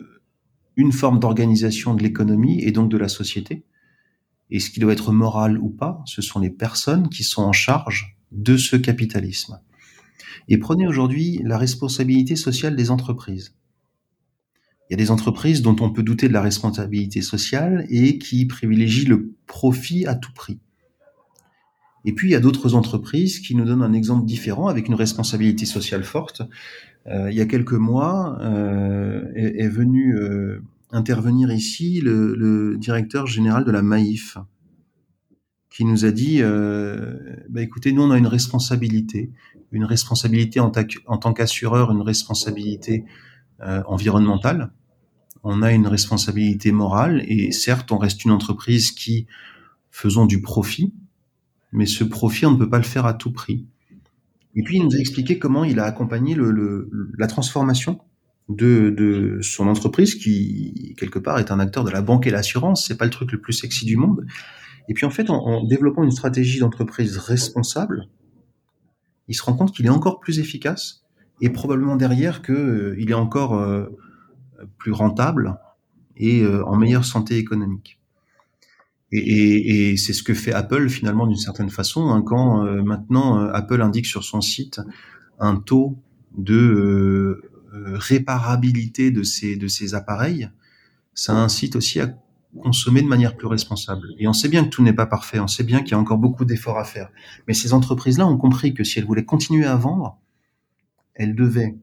[0.76, 3.64] une forme d'organisation de l'économie et donc de la société.
[4.50, 7.52] Et ce qui doit être moral ou pas, ce sont les personnes qui sont en
[7.52, 9.60] charge de ce capitalisme.
[10.48, 13.54] Et prenez aujourd'hui la responsabilité sociale des entreprises.
[14.88, 18.46] Il y a des entreprises dont on peut douter de la responsabilité sociale et qui
[18.46, 20.58] privilégient le profit à tout prix.
[22.06, 24.94] Et puis il y a d'autres entreprises qui nous donnent un exemple différent avec une
[24.94, 26.40] responsabilité sociale forte.
[27.06, 33.26] Euh, il y a quelques mois euh, est, venu euh, intervenir ici le, le, directeur
[33.26, 34.38] général de la Maïf,
[35.70, 36.40] qui nous a dit
[37.50, 39.30] bah, écoutez, nous on a une responsabilité,
[39.70, 40.72] une responsabilité en,
[41.06, 43.04] en tant qu'assureur, une responsabilité
[43.60, 44.72] environnementale.
[45.44, 49.26] On a une responsabilité morale et certes, on reste une entreprise qui
[49.90, 50.94] faisons du profit,
[51.72, 53.66] mais ce profit, on ne peut pas le faire à tout prix.
[54.54, 58.00] Et puis, il nous a expliqué comment il a accompagné le, la transformation
[58.48, 62.86] de, son entreprise, qui, quelque part, est un acteur de la banque et l'assurance.
[62.86, 64.26] C'est pas le truc le plus sexy du monde.
[64.88, 68.08] Et puis, en fait, en, développant une stratégie d'entreprise responsable,
[69.28, 71.04] il se rend compte qu'il est encore plus efficace
[71.40, 73.86] et probablement derrière qu'il euh, est encore euh,
[74.78, 75.58] plus rentable
[76.16, 78.00] et euh, en meilleure santé économique.
[79.10, 82.10] Et, c'est ce que fait Apple finalement d'une certaine façon.
[82.10, 84.82] Hein, quand maintenant Apple indique sur son site
[85.38, 85.96] un taux
[86.36, 87.40] de
[87.86, 90.48] réparabilité de ces, de ces appareils,
[91.14, 92.14] ça incite aussi à
[92.60, 94.14] consommer de manière plus responsable.
[94.18, 95.98] Et on sait bien que tout n'est pas parfait, on sait bien qu'il y a
[95.98, 97.10] encore beaucoup d'efforts à faire.
[97.46, 100.18] Mais ces entreprises-là ont compris que si elles voulaient continuer à vendre,
[101.14, 101.76] elles devaient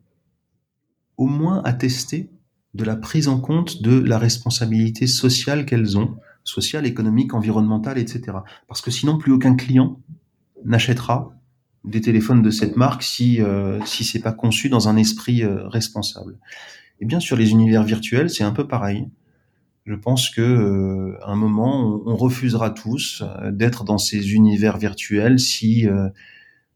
[1.17, 2.29] au moins attester
[2.73, 8.37] de la prise en compte de la responsabilité sociale qu'elles ont social, économique, environnemental, etc.
[8.67, 9.99] Parce que sinon, plus aucun client
[10.63, 11.33] n'achètera
[11.85, 15.67] des téléphones de cette marque si euh, si c'est pas conçu dans un esprit euh,
[15.67, 16.37] responsable.
[16.99, 19.07] Et bien sur les univers virtuels, c'est un peu pareil.
[19.85, 25.39] Je pense que euh, un moment, on, refusera tous euh, d'être dans ces univers virtuels
[25.39, 25.87] si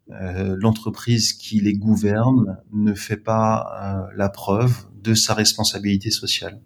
[0.07, 6.59] l'entreprise qui les gouverne ne fait pas la preuve de sa responsabilité sociale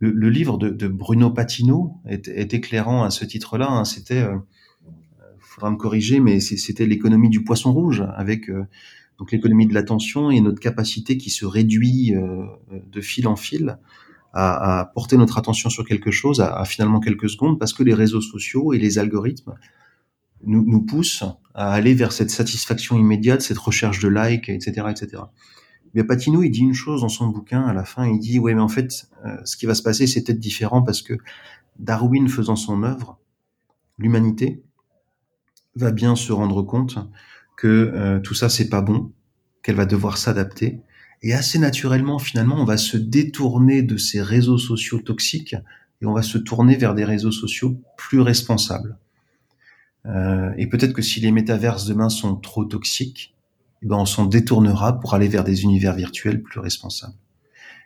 [0.00, 3.68] le, livre de, Bruno Patino est, éclairant à ce titre-là.
[3.70, 3.84] Hein.
[3.84, 4.38] C'était, euh,
[5.60, 8.64] faudra me corriger, mais c'était l'économie du poisson rouge avec euh,
[9.18, 12.46] donc l'économie de l'attention et notre capacité qui se réduit euh,
[12.90, 13.78] de fil en fil
[14.32, 18.20] à, porter notre attention sur quelque chose à, finalement quelques secondes parce que les réseaux
[18.20, 19.54] sociaux et les algorithmes
[20.44, 25.24] nous, nous poussent à aller vers cette satisfaction immédiate, cette recherche de likes, etc., etc.
[25.94, 28.06] Mais Patino, il dit une chose dans son bouquin à la fin.
[28.06, 30.82] Il dit, ouais, mais en fait, euh, ce qui va se passer, c'est peut-être différent
[30.82, 31.14] parce que
[31.80, 33.18] Darwin faisant son œuvre,
[33.98, 34.62] l'humanité
[35.80, 36.98] va bien se rendre compte
[37.56, 39.12] que euh, tout ça, c'est pas bon,
[39.62, 40.80] qu'elle va devoir s'adapter.
[41.22, 45.54] Et assez naturellement, finalement, on va se détourner de ces réseaux sociaux toxiques
[46.00, 48.96] et on va se tourner vers des réseaux sociaux plus responsables.
[50.06, 53.34] Euh, et peut-être que si les métaverses demain sont trop toxiques,
[53.82, 57.14] eh ben on s'en détournera pour aller vers des univers virtuels plus responsables.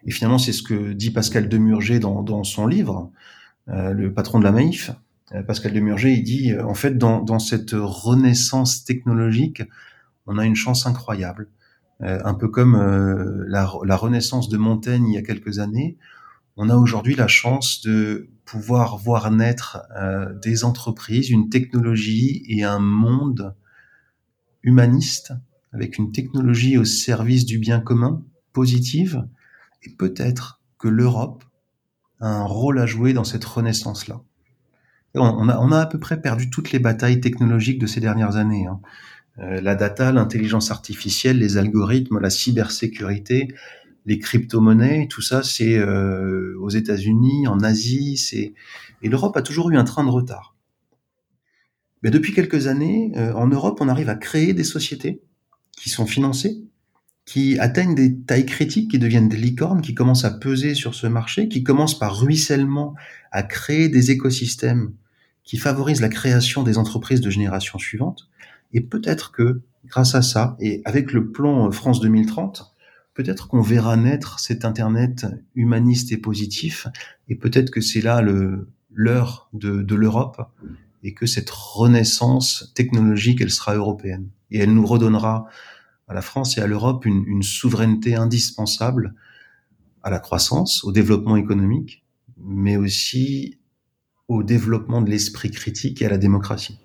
[0.07, 3.11] Et finalement, c'est ce que dit Pascal Demurger dans, son livre,
[3.68, 4.90] euh, le patron de la Maïf.
[5.32, 9.62] Euh, Pascal Demurger, il dit, euh, en fait, dans, dans cette renaissance technologique,
[10.26, 11.48] on a une chance incroyable.
[12.00, 12.76] un peu comme
[13.46, 15.96] la, la, renaissance de Montaigne il y a quelques années,
[16.56, 19.82] on a aujourd'hui la chance de pouvoir voir naître
[20.42, 23.54] des entreprises, une technologie et un monde
[24.62, 25.32] humaniste
[25.74, 29.26] avec une technologie au service du bien commun, positive,
[29.82, 31.44] et peut-être que l'Europe
[32.20, 34.22] a un rôle à jouer dans cette renaissance-là.
[35.16, 38.66] On a, à peu près perdu toutes les batailles technologiques de ces dernières années.
[38.66, 38.81] Hein.
[39.38, 43.48] Euh, la data, l'intelligence artificielle, les algorithmes, la cybersécurité,
[44.07, 48.55] les crypto-monnaies, tout ça, c'est euh, aux États-Unis, en Asie, c'est
[49.03, 50.57] et l'Europe a toujours eu un train de retard.
[52.03, 55.22] Mais depuis quelques années, euh, en Europe, on arrive à créer des sociétés
[55.77, 56.62] qui sont financées,
[57.24, 61.07] qui atteignent des tailles critiques, qui deviennent des licornes, qui commencent à peser sur ce
[61.07, 62.94] marché, qui commencent par ruissellement
[63.33, 64.92] à créer des écosystèmes
[65.44, 68.28] qui favorisent la création des entreprises de génération suivante.
[68.72, 72.74] Et peut-être que, grâce à ça, et avec le plan France 2030,
[73.12, 76.88] peut-être qu'on verra naître cet Internet humaniste et positif,
[77.28, 80.40] et peut-être que c'est là le l'heure de, de l'Europe,
[81.02, 84.28] et que cette renaissance technologique, elle sera européenne.
[84.52, 85.46] Et elle nous redonnera
[86.07, 89.14] à la France et à l'Europe une, une souveraineté indispensable
[90.04, 92.04] à la croissance, au développement économique,
[92.38, 93.59] mais aussi
[94.28, 96.78] au développement de l'esprit critique et à la démocratie.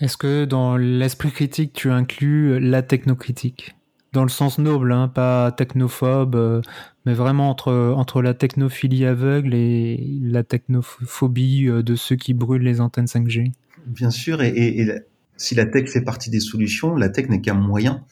[0.00, 3.76] Est-ce que dans l'esprit critique, tu inclus la technocritique?
[4.12, 6.62] Dans le sens noble, hein, pas technophobe, euh,
[7.06, 12.62] mais vraiment entre, entre la technophilie aveugle et la technophobie euh, de ceux qui brûlent
[12.62, 13.52] les antennes 5G
[13.86, 14.90] Bien sûr, et, et,
[15.36, 18.04] si la tech fait partie des solutions, la tech n'est qu'un moyen.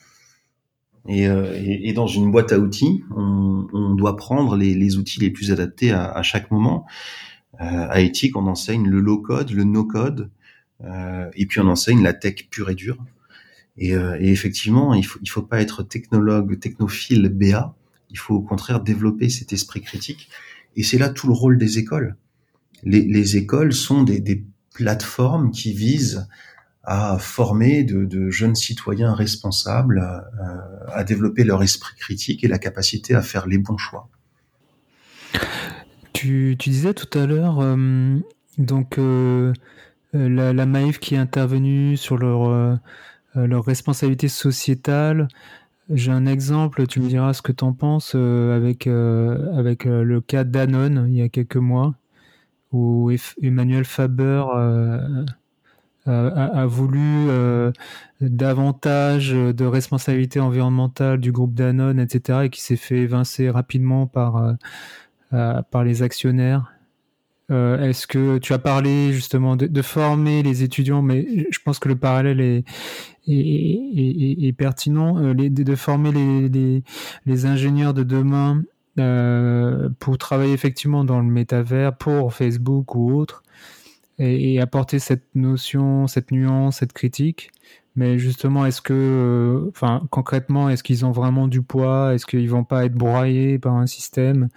[1.09, 5.21] Et, euh, et, dans une boîte à outils, on, on doit prendre les, les, outils
[5.21, 6.87] les plus adaptés à, à chaque moment.
[7.61, 10.31] Euh, à éthique, on enseigne le low code, le no code,
[10.85, 13.05] euh, et puis on enseigne la tech pure et dure.
[13.77, 17.75] Et, euh, et effectivement, il faut, il faut pas être technologue, technophile, BA.
[18.11, 20.31] Il faut au contraire développer cet esprit critique.
[20.77, 22.17] Et c'est là tout le rôle des écoles.
[22.85, 24.45] Les, les écoles sont des, des,
[24.79, 26.29] plateformes qui visent
[26.85, 32.59] à former de, de jeunes citoyens responsables, euh, à développer leur esprit critique et la
[32.59, 34.09] capacité à faire les bons choix.
[36.21, 38.17] Tu, disais tout à l'heure, euh,
[38.59, 39.53] donc euh,
[40.17, 42.81] euh, la, Maïf qui est intervenue sur leur,
[43.37, 45.29] leur responsabilité sociétale.
[45.89, 50.43] J'ai un exemple, tu me diras ce que tu en penses, avec, avec le cas
[50.43, 51.95] d'Anon il y a quelques mois,
[52.73, 54.43] où Emmanuel Faber
[56.05, 57.29] a, voulu
[58.21, 64.57] davantage de responsabilité environnementale du groupe Danone, etc., et qui s'est fait évincer rapidement par
[65.31, 66.73] par les actionnaires.
[67.51, 71.89] Euh, Est-ce que tu as parlé justement de, former les étudiants, mais je pense que
[71.89, 72.41] le parallèle
[73.27, 76.13] est, pertinent, euh, de former
[77.27, 78.63] les, ingénieurs de demain
[78.99, 83.43] euh, pour travailler effectivement dans le métavers, pour Facebook ou autre,
[84.19, 87.51] et, et, apporter cette notion, cette nuance, cette critique.
[87.97, 92.15] Mais justement, est-ce que, euh, enfin, concrètement, est-ce qu'ils ont vraiment du poids?
[92.15, 94.49] Est-ce qu'ils vont pas être broyés par un système?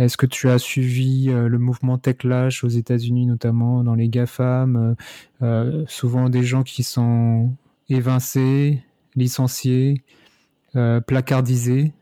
[0.00, 4.76] Est-ce que tu as suivi euh, le mouvement TechLash aux États-Unis, notamment dans les GAFAM
[4.76, 4.94] euh,
[5.42, 7.54] euh, Souvent des gens qui sont
[7.90, 8.82] évincés,
[9.14, 10.02] licenciés,
[10.72, 11.92] placardisés?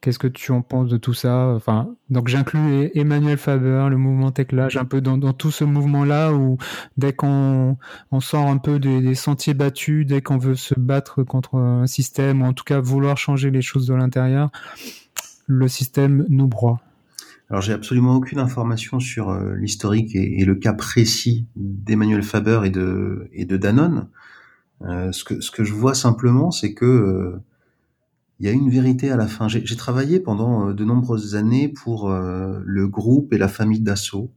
[0.00, 1.48] Qu'est-ce que tu en penses de tout ça?
[1.48, 6.58] Enfin, donc j'inclus Emmanuel Faber, le mouvement TechLash, un peu dans, tout ce mouvement-là où
[6.96, 7.76] dès qu'on
[8.12, 12.40] on sort un peu des sentiers battus, dès qu'on veut se battre contre un système
[12.42, 14.50] ou en tout cas vouloir changer les choses de l'intérieur,
[15.46, 16.80] le système nous broie.
[17.50, 22.70] Alors j'ai absolument aucune information sur euh, l'historique et, le cas précis d'Emmanuel Faber et
[22.70, 24.08] de, et de Danone.
[24.82, 27.42] Euh, ce, que, ce que je vois simplement, c'est que euh,
[28.38, 29.48] il y a une vérité à la fin.
[29.48, 34.30] J'ai travaillé pendant de nombreuses années pour le groupe et la famille Dassault,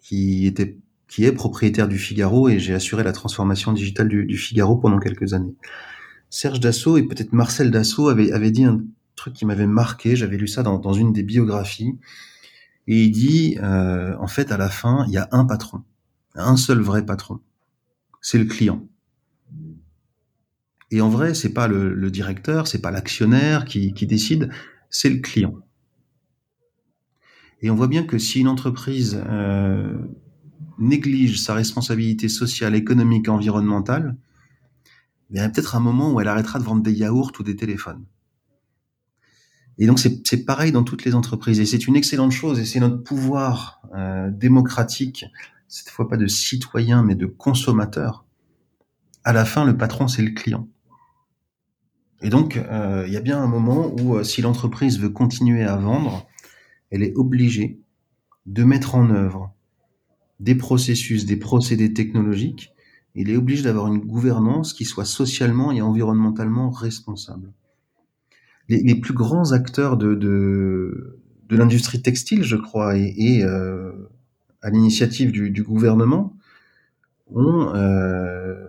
[0.00, 4.36] qui était qui est propriétaire du Figaro et j'ai assuré la transformation digitale du, du,
[4.36, 5.54] Figaro pendant quelques années.
[6.28, 8.80] Serge Dassault et peut-être Marcel Dassault avaient, avaient dit un,
[9.16, 11.98] truc qui m'avait marqué, j'avais lu ça dans, dans, une des biographies,
[12.86, 15.82] et il dit, euh, en fait, à la fin, il y a un patron,
[16.34, 17.40] un seul vrai patron,
[18.20, 18.86] c'est le client.
[20.90, 24.50] Et en vrai, c'est pas le, le directeur, c'est pas l'actionnaire qui, qui décide,
[24.90, 25.54] c'est le client.
[27.62, 29.96] Et on voit bien que si une entreprise euh,
[30.78, 34.16] néglige sa responsabilité sociale, économique, environnementale,
[35.30, 37.56] il y a peut-être un moment où elle arrêtera de vendre des yaourts ou des
[37.56, 38.04] téléphones.
[39.78, 42.80] Et donc c'est pareil dans toutes les entreprises et c'est une excellente chose et c'est
[42.80, 45.24] notre pouvoir euh, démocratique,
[45.68, 48.24] cette fois pas de citoyen mais de consommateur.
[49.24, 50.68] À la fin, le patron c'est le client.
[52.22, 56.26] Et donc, il y a bien un moment où si l'entreprise veut continuer à vendre,
[56.90, 57.80] elle est obligée
[58.46, 59.52] de mettre en œuvre
[60.40, 62.72] des processus, des procédés technologiques.
[63.14, 67.52] Il est obligé d'avoir une gouvernance qui soit socialement et environnementalement responsable.
[68.68, 73.92] Les, plus grands acteurs de, l'industrie textile, je crois, et, euh,
[74.62, 76.34] à l'initiative du, gouvernement,
[77.30, 78.66] ont euh,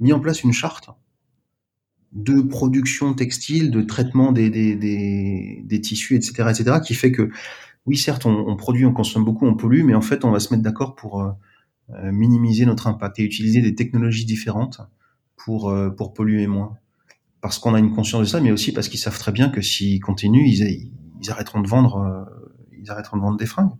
[0.00, 0.90] mis en place une charte
[2.12, 7.30] de production textile, de traitement des, tissus, etc., etc., qui fait que
[7.86, 10.52] oui, certes, on, produit, on consomme beaucoup, on pollue, mais en fait, on va se
[10.52, 11.32] mettre d'accord pour euh,
[12.12, 14.82] minimiser notre impact et utiliser des technologies différentes
[15.36, 15.72] pour
[16.14, 16.76] polluer moins.
[17.40, 19.62] Parce qu'on a une conscience de ça, mais aussi parce qu'ils savent très bien que
[19.62, 22.28] s'ils continuent, ils, arrêteront de vendre,
[22.78, 23.72] ils arrêteront de vendre des fringues.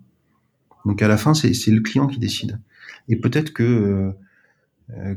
[0.86, 2.58] Donc à la fin, c'est le client qui décide.
[3.08, 4.14] Et peut-être que,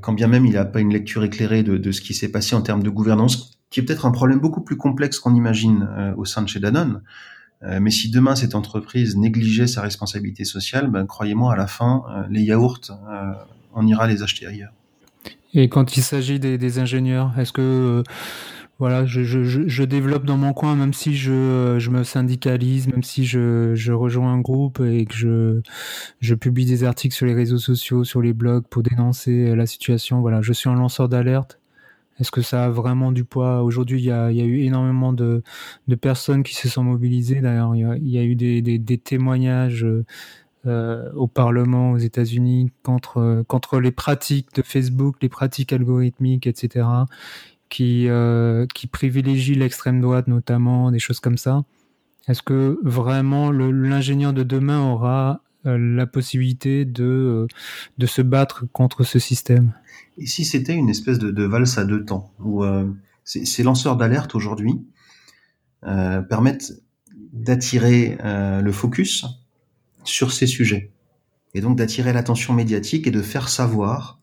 [0.02, 2.62] quand bien même il n'a pas une lecture éclairée de, ce qui s'est passé en
[2.62, 6.42] termes de gouvernance, qui est peut-être un problème beaucoup plus complexe qu'on imagine au sein
[6.42, 7.02] de chez Danone,
[7.66, 12.04] euh, mais si demain cette entreprise négligeait sa responsabilité sociale, ben, croyez-moi, à la fin,
[12.10, 13.34] euh, les yaourts, euh,
[13.74, 14.74] on ira les acheter ailleurs.
[15.54, 18.04] Et quand il s'agit des, ingénieurs, est-ce que
[18.80, 23.04] voilà, je, je, je, développe dans mon coin, même si je, je me syndicalise, même
[23.04, 25.62] si je, je rejoins un groupe et que je,
[26.20, 30.22] je publie des articles sur les réseaux sociaux, sur les blogs pour dénoncer la situation.
[30.22, 31.60] Voilà, je suis un lanceur d'alerte.
[32.20, 33.64] Est-ce que ça a vraiment du poids?
[33.64, 35.44] Aujourd'hui, il y a, eu énormément de,
[36.02, 37.42] personnes qui se sont mobilisées.
[37.42, 39.86] D'ailleurs, il, y a eu des, témoignages
[40.66, 46.86] euh, au Parlement aux États-Unis contre, contre les pratiques de Facebook, les pratiques algorithmiques, etc.,
[47.70, 51.64] qui, euh, qui privilégient l'extrême droite notamment, des choses comme ça.
[52.28, 57.48] Est-ce que vraiment l'ingénieur de demain aura euh, la possibilité de,
[57.98, 59.74] de se battre contre ce système?
[60.18, 62.88] Et si c'était une espèce de, valse à deux temps, où euh,
[63.24, 64.86] ces lanceurs d'alerte aujourd'hui
[65.86, 66.74] euh, permettent
[67.34, 69.26] d'attirer euh, le focus
[70.04, 70.92] sur ces sujets,
[71.54, 74.20] et donc d'attirer l'attention médiatique et de faire savoir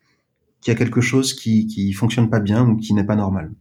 [0.60, 3.52] qu'il y a quelque chose qui qui fonctionne pas bien ou qui n'est pas normal.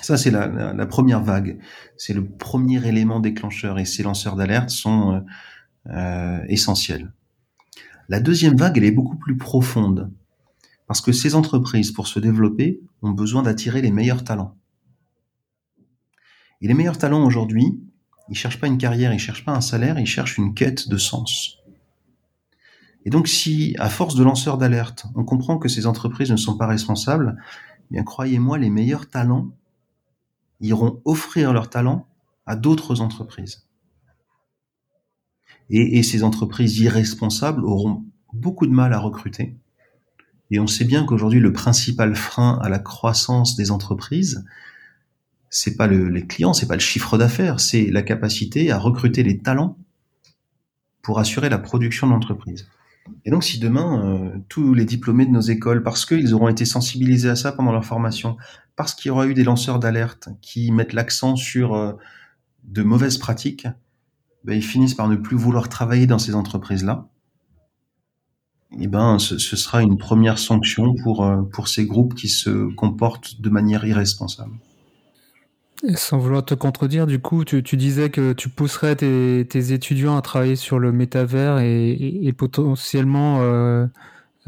[0.00, 1.58] Ça, c'est la, la, première vague.
[1.96, 5.20] C'est le premier élément déclencheur et ces lanceurs d'alerte sont euh,
[5.90, 7.12] euh essentiels.
[8.08, 10.10] La deuxième vague, elle est beaucoup plus profonde.
[10.86, 14.56] Parce que ces entreprises, pour se développer, ont besoin d'attirer les meilleurs talents.
[16.60, 17.80] Et les meilleurs talents aujourd'hui,
[18.32, 20.96] ils cherchent pas une carrière, ils cherchent pas un salaire, ils cherchent une quête de
[20.96, 21.58] sens.
[23.04, 26.56] Et donc si, à force de lanceurs d'alerte, on comprend que ces entreprises ne sont
[26.56, 27.36] pas responsables,
[27.90, 29.50] eh bien croyez-moi, les meilleurs talents
[30.60, 32.06] iront offrir leurs talents
[32.46, 33.66] à d'autres entreprises.
[35.68, 39.56] Et, ces entreprises irresponsables auront beaucoup de mal à recruter
[40.50, 44.44] et on sait bien qu'aujourd'hui, le principal frein à la croissance des entreprises,
[45.52, 49.22] c'est pas le, les clients, c'est pas le chiffre d'affaires, c'est la capacité à recruter
[49.22, 49.76] les talents
[51.02, 52.66] pour assurer la production de l'entreprise.
[53.26, 56.64] Et donc, si demain, euh, tous les diplômés de nos écoles, parce qu'ils auront été
[56.64, 58.38] sensibilisés à ça pendant leur formation,
[58.76, 61.92] parce qu'il y aura eu des lanceurs d'alerte qui mettent l'accent sur euh,
[62.64, 63.66] de mauvaises pratiques,
[64.44, 67.08] ben, ils finissent par ne plus vouloir travailler dans ces entreprises-là
[68.78, 73.38] eh ben, ce, sera une première sanction pour, euh, pour ces groupes qui se comportent
[73.42, 74.54] de manière irresponsable.
[75.94, 80.16] Sans vouloir te contredire, du coup, tu, tu disais que tu pousserais tes, tes, étudiants
[80.16, 83.86] à travailler sur le métavers et, et, potentiellement euh,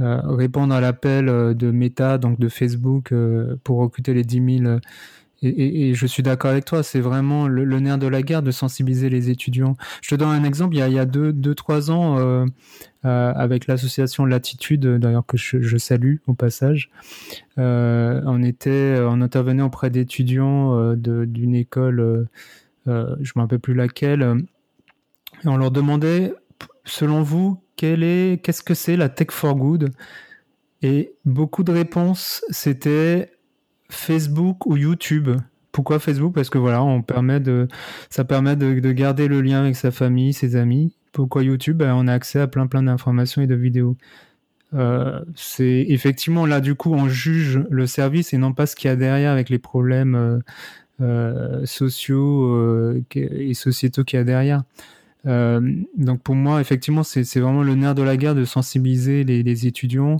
[0.00, 3.12] euh, répondre à l'appel de Meta, donc de Facebook,
[3.64, 4.78] pour recruter les 10 000
[5.44, 9.08] et, je suis d'accord avec toi, c'est vraiment le, nerf de la guerre de sensibiliser
[9.08, 9.76] les étudiants.
[10.02, 12.18] Je te donne un exemple, il y a, il y a deux, deux, trois ans,
[12.18, 12.46] euh,
[13.04, 16.90] euh, avec l'association Latitude, d'ailleurs que je, salue au passage,
[17.58, 22.28] euh, on était, on intervenait auprès d'étudiants d'une école,
[22.86, 24.44] je ne me rappelle plus laquelle,
[25.44, 26.32] et on leur demandait,
[26.84, 29.90] selon vous, qu'est-ce que c'est la tech for good?
[30.82, 33.33] Et beaucoup de réponses, c'était
[33.94, 35.30] Facebook ou YouTube.
[35.72, 36.34] Pourquoi Facebook?
[36.34, 37.68] Parce que voilà, on permet de,
[38.10, 40.94] ça permet de, garder le lien avec sa famille, ses amis.
[41.12, 41.78] Pourquoi YouTube?
[41.78, 43.96] Ben, On a accès à plein plein d'informations et de vidéos.
[44.74, 48.88] Euh, c'est effectivement là du coup on juge le service et non pas ce qu'il
[48.88, 50.38] y a derrière avec les problèmes euh,
[51.00, 54.64] euh, sociaux et sociétaux qu'il y a derrière.
[55.24, 59.66] donc pour moi effectivement c'est vraiment le nerf de la guerre de sensibiliser les, les
[59.68, 60.18] étudiants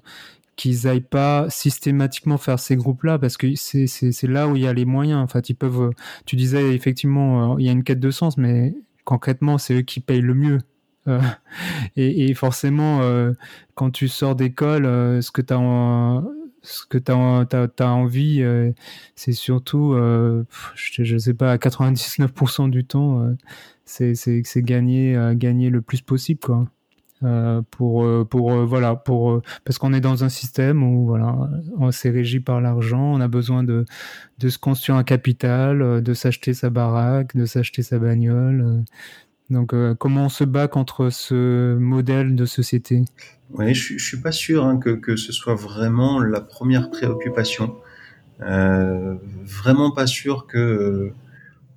[0.57, 4.67] qu'ils aillent pas systématiquement faire ces groupes-là parce que c'est, c'est, là où il y
[4.67, 5.21] a les moyens.
[5.23, 5.91] En fait, ils peuvent.
[6.27, 8.75] Tu disais effectivement, euh, il y a une quête de sens, mais
[9.05, 10.59] concrètement, c'est eux qui payent le mieux.
[11.09, 11.21] Euh,
[11.97, 13.33] et, et, forcément, euh,
[13.75, 14.85] quand tu sors d'école,
[15.23, 16.23] ce que tu as
[16.63, 18.43] ce que tu envie,
[19.17, 19.95] c'est surtout,
[20.75, 23.35] je ne sais pas, à 99% du temps,
[23.85, 26.67] c'est gagner, gagner le plus possible, quoi.
[27.25, 31.49] Euh, pour euh, pour euh, voilà pour parce qu'on est dans un système où voilà
[31.79, 33.87] on s'est régi par l'argent on a besoin de
[34.41, 38.85] de se construire un capital de s'acheter sa baraque de s'acheter sa bagnole.
[39.49, 43.05] Donc comment on se bat contre ce modèle de société?
[43.51, 47.77] Oui je, je suis pas sûr hein, que que ce soit vraiment la première préoccupation.
[48.41, 51.12] Vraiment pas sûr que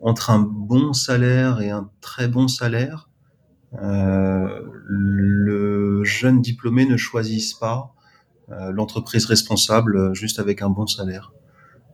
[0.01, 3.06] entre un bon salaire et un très bon salaire
[3.73, 5.07] le
[6.03, 7.93] jeune diplômé ne choisisse pas
[8.49, 11.33] euh, l'entreprise responsable euh, juste avec un bon salaire.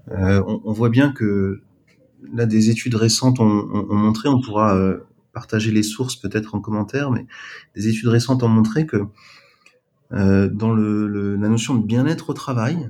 [0.08, 1.62] On, voit bien que
[2.34, 4.78] là, des études récentes ont, ont, montré, on pourra
[5.32, 7.26] partager les sources peut-être en commentaire, mais
[7.74, 9.06] des études récentes ont montré que
[10.14, 12.90] euh, dans la notion de bien-être au travail,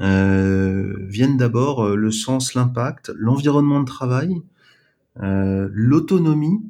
[0.00, 4.42] euh, viennent d'abord le sens, l'impact, l'environnement de travail,
[5.22, 6.60] euh, l'autonomie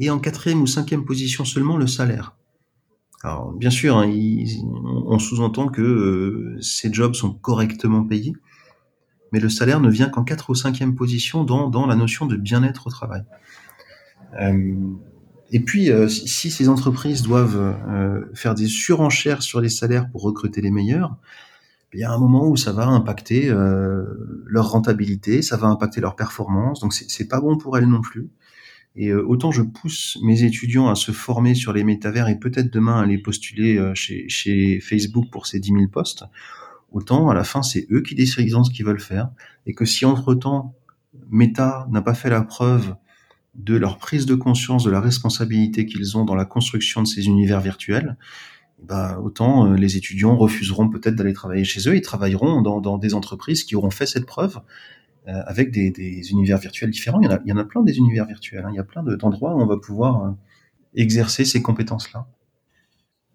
[0.00, 2.34] et en quatrième ou cinquième position seulement le salaire.
[3.22, 4.10] Alors bien sûr, hein,
[5.06, 8.32] on sous-entend que euh, ces jobs sont correctement payés,
[9.30, 12.36] mais le salaire ne vient qu'en quatre ou cinquième position dans, dans la notion de
[12.36, 13.24] bien-être au travail.
[14.40, 14.74] Euh,
[15.52, 17.76] et puis, euh, si ces entreprises doivent
[18.34, 21.16] faire des surenchères sur les salaires pour recruter les meilleurs,
[21.92, 26.14] il y a un moment où ça va impacter leur rentabilité, ça va impacter leur
[26.14, 28.30] performance, donc c'est pas bon pour elles non plus.
[28.96, 32.72] Et euh, autant je pousse mes étudiants à se former sur les métavers et peut-être
[32.72, 36.24] demain à aller postuler euh, chez, chez, Facebook pour ces 10 000 postes,
[36.90, 39.30] autant à la fin c'est eux qui décident ce qu'ils veulent faire.
[39.66, 40.74] Et que si entre-temps
[41.30, 42.96] Meta n'a pas fait la preuve
[43.54, 47.26] de leur prise de conscience de la responsabilité qu'ils ont dans la construction de ces
[47.26, 48.16] univers virtuels,
[48.82, 52.98] bah, autant euh, les étudiants refuseront peut-être d'aller travailler chez eux et travailleront dans, dans,
[52.98, 54.60] des entreprises qui auront fait cette preuve
[55.46, 57.20] avec des, univers virtuels différents.
[57.20, 58.64] Il y en a, plein des univers virtuels.
[58.64, 58.70] Hein.
[58.72, 60.30] Il y a plein d'endroits où on va pouvoir euh,
[60.94, 62.26] exercer ces compétences-là.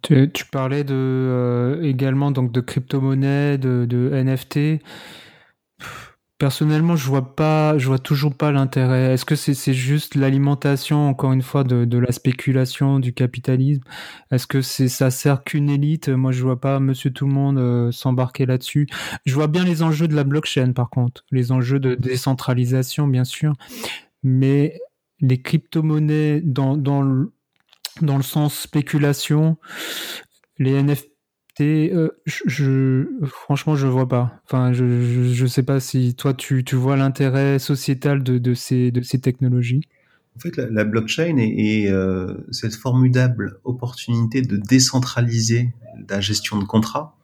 [0.01, 4.83] Tu, parlais de, euh, également donc de crypto-monnaies, de, NFT.
[6.37, 9.13] Personnellement, je vois pas, je vois toujours pas l'intérêt.
[9.13, 13.81] Est-ce que c'est juste l'alimentation, encore une fois, de, de, la spéculation, du capitalisme?
[14.31, 16.09] Est-ce que c'est ça sert qu'une élite?
[16.09, 18.85] Moi, je vois pas Monsieur Tout le Monde euh, s'embarquer là-dessus.
[19.25, 23.23] Je vois bien les enjeux de la blockchain, par contre, les enjeux de décentralisation, bien
[23.23, 23.53] sûr,
[24.21, 24.77] mais
[25.21, 27.31] les crypto-monnaies dans dans le,
[28.01, 29.57] dans le sens spéculation,
[30.59, 31.14] les NFT
[31.61, 34.41] euh, je, franchement, je vois pas.
[34.45, 38.91] Enfin, je, je, sais pas si toi, tu, vois l'intérêt sociétal de, ces,
[39.21, 39.81] technologies.
[40.35, 45.73] En fait, la, blockchain est, euh, cette formidable opportunité de décentraliser
[46.09, 47.15] la gestion de contrats.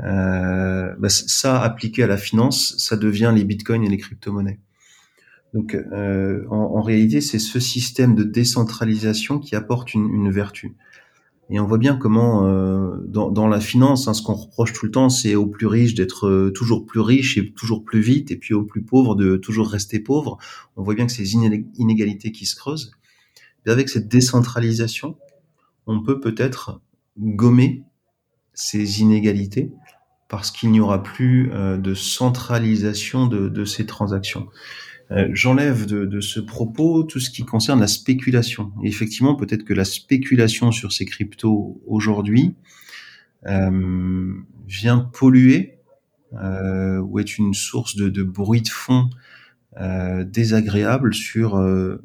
[0.00, 4.58] Euh, bah, ça, appliqué à la finance, ça devient les bitcoins et les crypto-monnaies.
[5.54, 5.78] Donc,
[6.50, 10.74] en, réalité, c'est ce système de décentralisation qui apporte une, vertu.
[11.48, 12.42] Et on voit bien comment,
[13.06, 16.26] dans, la finance, hein, ce qu'on reproche tout le temps, c'est aux plus riches d'être
[16.26, 19.68] euh, toujours plus riches et toujours plus vite, et puis aux plus pauvres de toujours
[19.68, 20.38] rester pauvres.
[20.76, 22.92] On voit bien que ces inégalités qui se creusent.
[23.66, 25.16] Avec cette décentralisation,
[25.86, 26.80] on peut peut-être
[27.18, 27.84] gommer
[28.52, 29.72] ces inégalités
[30.28, 34.48] parce qu'il n'y aura plus euh, de centralisation de, ces transactions.
[35.10, 38.72] Euh, j'enlève de, ce propos tout ce qui concerne la spéculation.
[38.82, 42.54] Effectivement, peut-être que la spéculation sur ces cryptos aujourd'hui
[43.46, 45.74] vient polluer
[46.42, 49.08] euh, ou est une source de, de bruit de fond
[49.80, 52.02] euh, désagréable sur euh,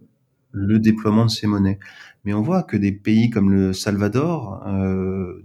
[0.51, 1.79] le déploiement de ces monnaies.
[2.25, 4.61] Mais on voit que des pays comme le Salvador,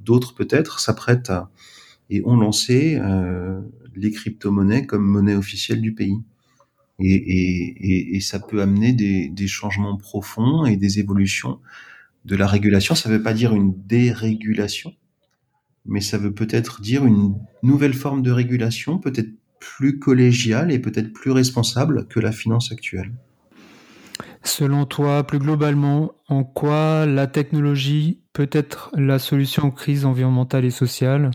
[0.00, 1.32] d'autres peut-être, s'apprêtent
[2.10, 3.00] et ont lancé
[3.94, 6.18] les crypto-monnaies comme monnaie officielle du pays.
[6.98, 11.60] Et, et, et, ça peut amener des, des, changements profonds et des évolutions
[12.24, 12.96] de la régulation.
[12.96, 14.94] Ça ne veut pas dire une dérégulation,
[15.86, 21.12] mais ça veut peut-être dire une nouvelle forme de régulation, peut-être plus collégiale et peut-être
[21.12, 23.12] plus responsable que la finance actuelle.
[24.42, 30.66] Selon toi, plus globalement, en quoi la technologie peut être la solution aux crises environnementales
[30.66, 31.30] et sociales,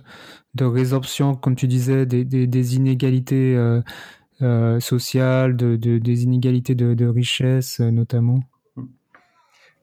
[0.53, 3.81] de résorption, comme tu disais, des, inégalités euh,
[4.41, 8.43] euh, sociales, de, de, des inégalités de, de richesse euh, notamment?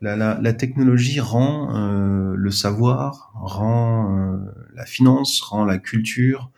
[0.00, 4.36] La, technologie rend euh, le savoir, rend euh,
[4.74, 6.50] la finance, rend la culture,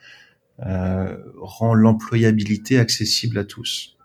[0.67, 3.97] euh, rend l'employabilité accessible à tous.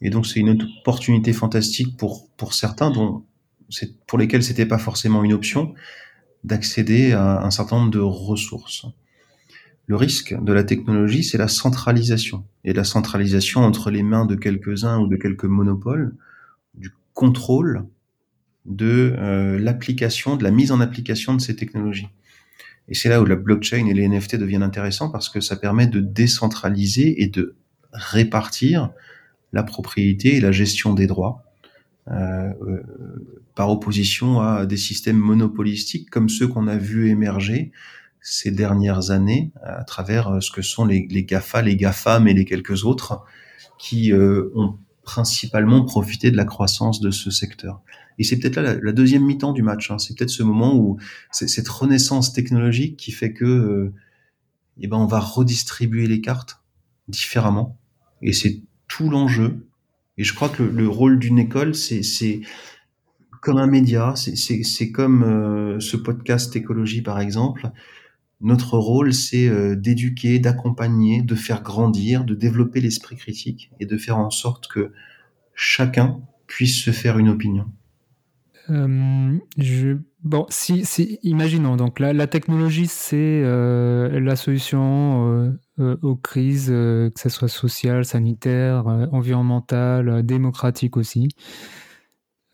[0.00, 3.24] Et donc c'est une opportunité fantastique pour pour certains dont
[4.06, 5.74] pour lesquels c'était pas forcément une option
[6.44, 8.86] d'accéder à un certain nombre de ressources.
[9.86, 12.44] Le risque de la technologie, c'est la centralisation.
[12.64, 16.14] Et la centralisation entre les mains de quelques-uns ou de quelques monopoles,
[16.74, 17.86] du contrôle
[18.68, 22.08] de euh, l'application, de la mise en application de ces technologies.
[22.88, 25.86] Et c'est là où la blockchain et les NFT deviennent intéressants parce que ça permet
[25.86, 27.56] de décentraliser et de
[27.92, 28.90] répartir
[29.52, 31.42] la propriété et la gestion des droits
[32.10, 32.82] euh, euh,
[33.54, 37.72] par opposition à des systèmes monopolistiques comme ceux qu'on a vu émerger
[38.20, 42.34] ces dernières années à travers euh, ce que sont les, les GAFA, les GAFAM et
[42.34, 43.24] les quelques autres
[43.78, 44.76] qui euh, ont
[45.08, 47.80] principalement profité de la croissance de ce secteur.
[48.18, 49.90] Et c'est peut-être là la, deuxième mi-temps du match.
[49.90, 49.98] Hein.
[49.98, 50.98] C'est peut-être ce moment où
[51.30, 53.94] cette renaissance technologique qui fait que euh,
[54.80, 56.60] eh ben on va redistribuer les cartes
[57.08, 57.78] différemment.
[58.20, 59.66] Et c'est tout l'enjeu.
[60.18, 62.42] Et je crois que le rôle d'une école, c'est
[63.40, 67.70] comme un média, c'est comme euh, ce podcast écologie par exemple.
[68.40, 73.96] Notre rôle, c'est euh, d'éduquer, d'accompagner, de faire grandir, de développer l'esprit critique et de
[73.96, 74.92] faire en sorte que
[75.54, 77.66] chacun puisse se faire une opinion.
[78.70, 79.38] Euh,
[80.22, 80.84] bon, si,
[81.22, 88.86] imaginons, donc la, technologie, c'est euh, la solution aux crises, que ce soit sociale, sanitaire,
[89.10, 91.28] environnementale, démocratique aussi.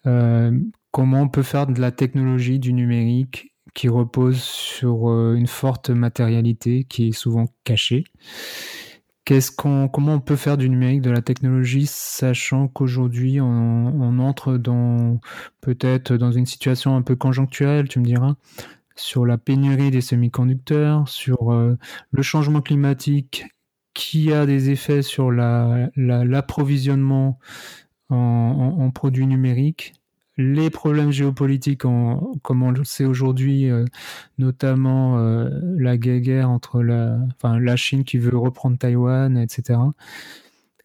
[0.04, 5.90] comment on peut faire de la technologie, du numérique, qui repose sur euh, une forte
[5.90, 8.04] matérialité qui est souvent cachée.
[9.24, 14.58] Qu'est-ce qu'on, comment on peut faire du numérique, de la technologie, sachant qu'aujourd'hui on, entre
[14.58, 15.18] dans
[15.62, 18.34] peut-être dans une situation un peu conjoncturelle, tu me diras,
[18.96, 21.78] sur la pénurie des semi-conducteurs, sur euh,
[22.10, 23.46] le changement climatique
[23.94, 27.38] qui a des effets sur la, la, l'approvisionnement
[28.10, 29.94] en, en, en, produits numériques?
[30.36, 33.84] Les problèmes géopolitiques, comme on le sait aujourd'hui, euh,
[34.38, 39.78] notamment euh, la guerre entre la, Chine qui veut reprendre Taïwan, etc.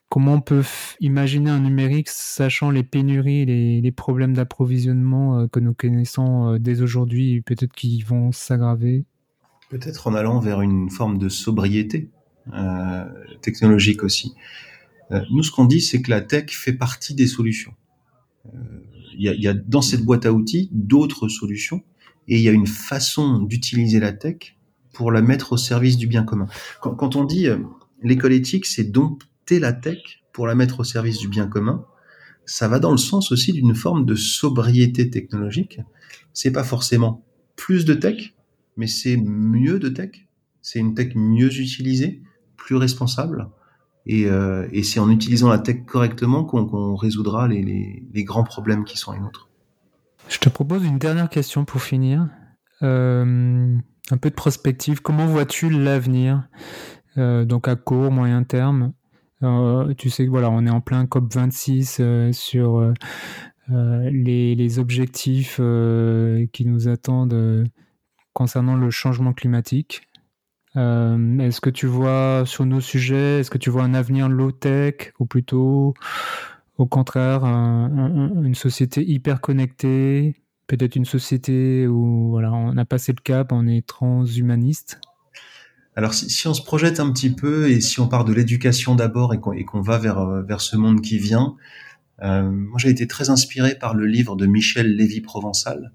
[0.08, 0.64] Comment on peut
[1.00, 7.42] imaginer un numérique sachant les pénuries, les, problèmes d'approvisionnement euh, que nous connaissons dès aujourd'hui,
[7.42, 9.06] peut-être qu'ils vont s'aggraver?
[9.70, 12.10] Peut-être en allant vers une forme de sobriété
[13.42, 14.34] technologique aussi.
[15.12, 17.76] nous, ce qu'on dit, c'est que la tech fait partie des solutions
[19.18, 21.84] il y a, y a, dans cette boîte à outils d'autres solutions
[22.28, 24.56] et il y a une façon d'utiliser la tech
[24.94, 26.48] pour la mettre au service du bien commun.
[26.82, 27.58] Quand, quand on dit euh,
[28.04, 31.86] l'école éthique, c'est dompter la tech pour la mettre au service du bien commun,
[32.46, 35.80] ça va dans le sens aussi d'une forme de sobriété technologique.
[36.34, 37.24] C'est pas forcément
[37.56, 38.34] plus de tech,
[38.78, 40.28] mais c'est mieux de tech.
[40.62, 42.22] C'est une tech mieux utilisée,
[42.58, 43.50] plus responsable,
[44.06, 48.84] et, euh, et c'est en utilisant la tech correctement qu'on qu résoudra les, grands problèmes
[48.84, 49.50] qui sont les nôtres.
[50.28, 52.28] Je te propose une dernière question pour finir.
[52.82, 53.76] Euh,
[54.12, 55.02] un peu de prospective.
[55.02, 56.48] Comment vois-tu l'avenir
[57.18, 58.94] euh, Donc à court, moyen terme?
[59.98, 62.94] Tu sais que voilà, on est en plein COP 26 euh, sur
[63.70, 65.62] les, les, objectifs
[66.52, 67.66] qui nous attendent
[68.34, 70.02] concernant le changement climatique.
[70.76, 75.14] Euh, est-ce que tu vois sur nos sujets, est-ce que tu vois un avenir low-tech
[75.20, 75.96] ou plutôt
[76.78, 80.36] au contraire un, un, une société hyper connectée,
[80.68, 85.00] peut-être une société où voilà, on a passé le cap, on est transhumaniste?
[85.96, 89.34] Alors si, on se projette un petit peu et si on part de l'éducation d'abord
[89.34, 91.56] et qu'on qu va vers, vers ce monde qui vient,
[92.22, 95.92] euh, moi j'ai été très inspiré par le livre de Michel Lévy-Provençal.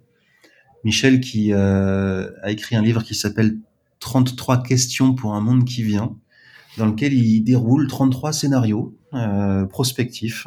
[0.85, 3.57] Michel qui euh, a écrit un livre qui s'appelle
[4.01, 6.17] 33 questions pour un monde qui vient,
[6.79, 10.47] dans lequel il déroule 33 scénarios euh, prospectifs.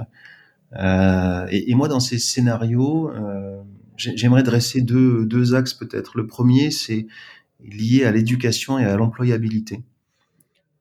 [0.77, 3.61] Euh, et, moi, dans ces scénarios, euh,
[3.95, 6.17] j'aimerais dresser deux, deux axes peut-être.
[6.17, 7.07] Le premier, c'est
[7.63, 9.83] lié à l'éducation et à l'employabilité.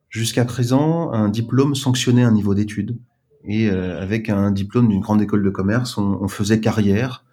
[0.09, 2.97] Jusqu'à présent, un diplôme sanctionnait un niveau d'études.
[3.49, 7.23] Et avec un diplôme d'une grande école de commerce, on, faisait carrière.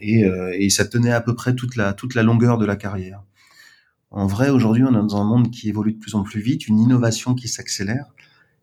[0.00, 0.24] Et,
[0.58, 3.22] et, ça tenait à peu près toute la, toute la longueur de la carrière.
[4.10, 6.66] En vrai, aujourd'hui, on est dans un monde qui évolue de plus en plus vite,
[6.66, 8.06] une innovation qui s'accélère.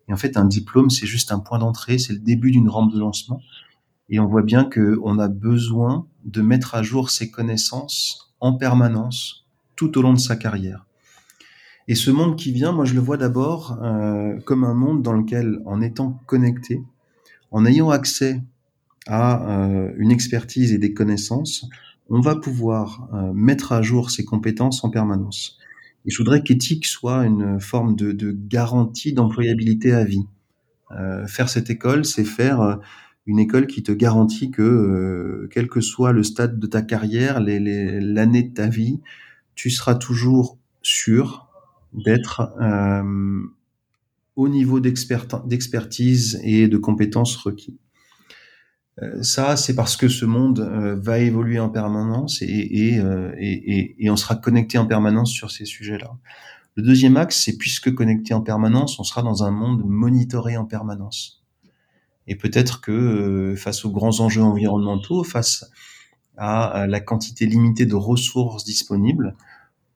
[0.08, 2.92] Et en fait, un diplôme, c'est juste un point d'entrée, c'est le début d'une rampe
[2.92, 3.40] de lancement.
[4.10, 9.46] Et on voit bien qu'on a besoin de mettre à jour ses connaissances en permanence
[9.74, 10.84] tout au long de sa carrière.
[11.88, 15.14] Et ce monde qui vient, moi, je le vois d'abord euh, comme un monde dans
[15.14, 16.82] lequel, en étant connecté,
[17.50, 18.42] en ayant accès
[19.06, 21.66] à euh, une expertise et des connaissances,
[22.08, 25.58] on va pouvoir euh, mettre à jour ses compétences en permanence.
[26.06, 30.26] Et je voudrais qu'éthique soit une forme de, garantie d'employabilité à vie.
[30.92, 32.76] Euh, faire cette école, c'est faire euh,
[33.26, 38.42] une école qui te garantit que, quel que soit le stade de ta carrière, l'année
[38.42, 39.00] de ta vie,
[39.54, 41.46] tu seras toujours sûr
[41.92, 42.54] d'être
[44.34, 47.76] au niveau d'expertise et de compétences requis.
[49.02, 53.52] Euh, ça, c'est parce que ce monde euh, va évoluer en permanence et, euh, et,
[53.78, 56.16] et, et, on sera connecté en permanence sur ces sujets-là.
[56.74, 60.64] Le deuxième axe, c'est puisque connecté en permanence, on sera dans un monde monitoré en
[60.64, 61.44] permanence.
[62.26, 65.70] Et peut-être que face aux grands enjeux environnementaux, face
[66.36, 69.34] à la quantité limitée de ressources disponibles,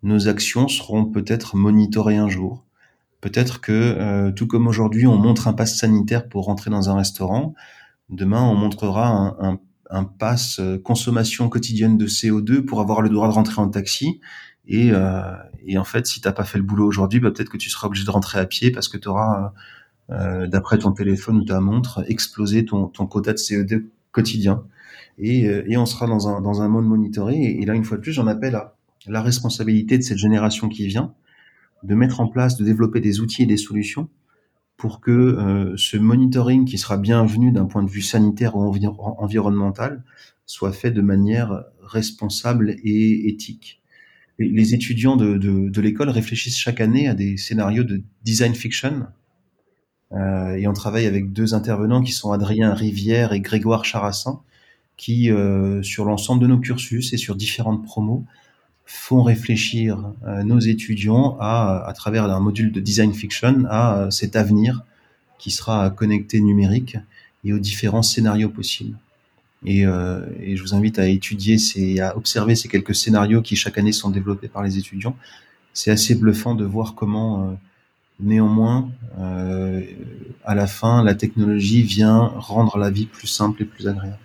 [0.03, 2.65] nos actions seront peut-être monitorées un jour.
[3.21, 7.55] Peut-être que, tout comme aujourd'hui, on montre un pass sanitaire pour rentrer dans un restaurant,
[8.13, 9.59] Demain, on montrera un, un,
[9.91, 14.21] un pass euh, consommation quotidienne de CO2 pour avoir le droit de rentrer en taxi.
[14.67, 15.33] Et, euh,
[15.67, 17.89] et en fait, si t'as pas fait le boulot aujourd'hui, bah, peut-être que tu seras
[17.89, 19.53] obligé de rentrer à pied parce que tu auras,
[20.11, 24.65] euh, d'après ton téléphone ou ta montre, explosé ton, ton quota de CO2 quotidien.
[25.19, 27.37] Et, euh, et on sera dans un, dans un monde monitoré.
[27.37, 28.75] Et là, une fois de plus, j'en appelle à
[29.07, 31.15] la responsabilité de cette génération qui vient
[31.83, 34.09] de mettre en place, de développer des outils et des solutions
[34.77, 38.75] pour que euh, ce monitoring qui sera bienvenu d'un point de vue sanitaire ou
[39.19, 40.05] environnemental
[40.47, 43.81] soit fait de manière responsable et éthique.
[44.39, 49.07] les étudiants de, l'école réfléchissent chaque année à des scénarios de design fiction
[50.13, 54.43] euh, et on travaille avec deux intervenants qui sont Adrien Rivière et Grégoire Charassin
[54.97, 58.25] qui, euh, sur l'ensemble de nos cursus et sur différentes promos,
[58.85, 64.11] font réfléchir euh, nos étudiants à, à travers un module de design fiction à euh,
[64.11, 64.83] cet avenir
[65.39, 66.97] qui sera connecté numérique
[67.45, 68.97] et aux différents scénarios possibles.
[69.65, 73.55] Et, euh, et, je vous invite à étudier ces, à observer ces quelques scénarios qui
[73.55, 75.17] chaque année sont développés par les étudiants.
[75.73, 77.53] C'est assez bluffant de voir comment, euh,
[78.21, 79.83] néanmoins, euh,
[80.45, 84.19] à la fin, la technologie vient rendre la vie plus simple et plus agréable.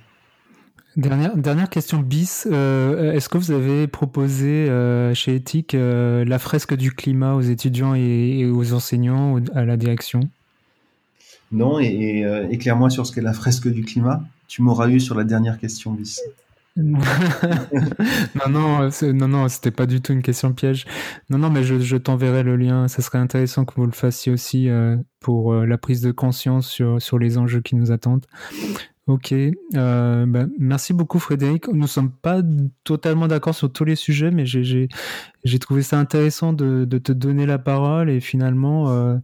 [0.98, 2.48] Dernière, dernière question bis.
[2.52, 7.42] Euh, Est-ce que vous avez proposé euh, chez Ethic euh, la fresque du climat aux
[7.42, 10.22] étudiants et, et, aux enseignants à la direction?
[11.52, 14.24] Non, et, et éclaire-moi sur ce qu'est la fresque du climat.
[14.48, 16.20] Tu m'auras eu sur la dernière question bis.
[16.78, 17.00] non,
[18.50, 20.86] non, non, non, c'était pas du tout une question piège.
[21.30, 22.88] Non, non, mais je, je t'enverrai le lien.
[22.88, 26.68] Ça serait intéressant que vous le fassiez aussi euh, pour euh, la prise de conscience
[26.68, 28.26] sur, sur les enjeux qui nous attendent.
[29.08, 31.70] Ok, euh, bah, merci beaucoup Frédéric.
[31.70, 32.42] Nous sommes pas
[32.84, 34.90] totalement d'accord sur tous les sujets, mais j'ai
[35.60, 39.16] trouvé ça intéressant de, de, te donner la parole et finalement euh,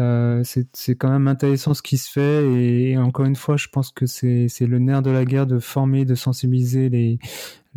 [0.00, 3.68] euh, c'est quand même intéressant ce qui se fait et, et encore une fois, je
[3.68, 7.20] pense que c'est le nerf de la guerre de former, de sensibiliser les,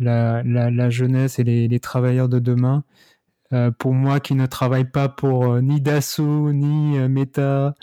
[0.00, 2.82] la, la, la jeunesse et les, les travailleurs de demain.
[3.52, 7.74] Euh, pour moi qui ne travaille pas pour euh, ni Dassault ni euh, Meta,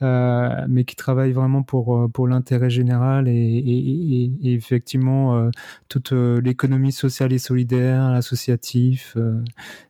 [0.00, 5.50] mais qui travaille vraiment pour pour l'intérêt général et, effectivement
[5.88, 9.16] toute l'économie sociale et solidaire, associatif,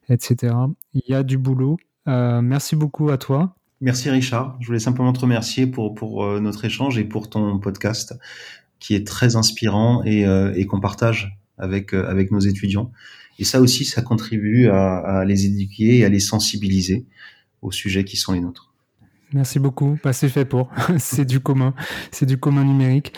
[0.08, 0.54] etc.
[0.94, 1.76] Il y a du boulot.
[2.06, 3.56] merci beaucoup à toi.
[3.80, 4.56] Merci Richard.
[4.60, 8.14] Je voulais simplement te remercier pour pour notre échange et pour ton podcast
[8.78, 12.92] qui est très inspirant et qu'on partage avec avec nos étudiants.
[13.38, 17.04] Et ça aussi, ça contribue à, les éduquer et à les sensibiliser
[17.62, 18.72] aux sujets qui sont les nôtres.
[19.32, 19.98] Merci beaucoup.
[20.04, 20.70] Bah, c'est fait pour.
[20.98, 21.74] c'est du commun.
[22.12, 23.12] C'est du commun numérique.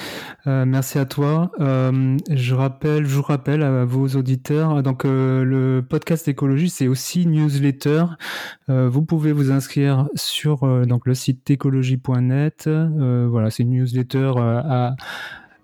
[0.46, 1.52] Euh, merci à toi.
[1.60, 4.82] Euh, je rappelle, je vous rappelle à vos auditeurs.
[4.82, 8.04] Donc euh, le podcast écologie, c'est aussi newsletter.
[8.68, 12.68] Vous pouvez vous inscrire sur donc le site écologie.net.
[12.68, 14.96] voilà, c'est une newsletter à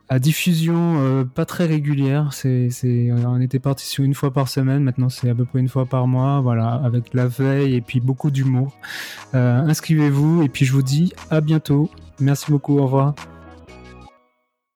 [0.09, 2.33] à diffusion euh, pas très régulière.
[2.33, 2.69] C'est,
[3.11, 4.83] on était parti sur une fois par semaine.
[4.83, 6.41] Maintenant, c'est à peu près une fois par mois.
[6.41, 8.77] Voilà, avec la veille et puis beaucoup d'humour.
[9.35, 11.91] Euh, inscrivez-vous et puis je vous dis à bientôt.
[12.21, 12.79] Merci beaucoup.
[12.79, 13.15] Au revoir.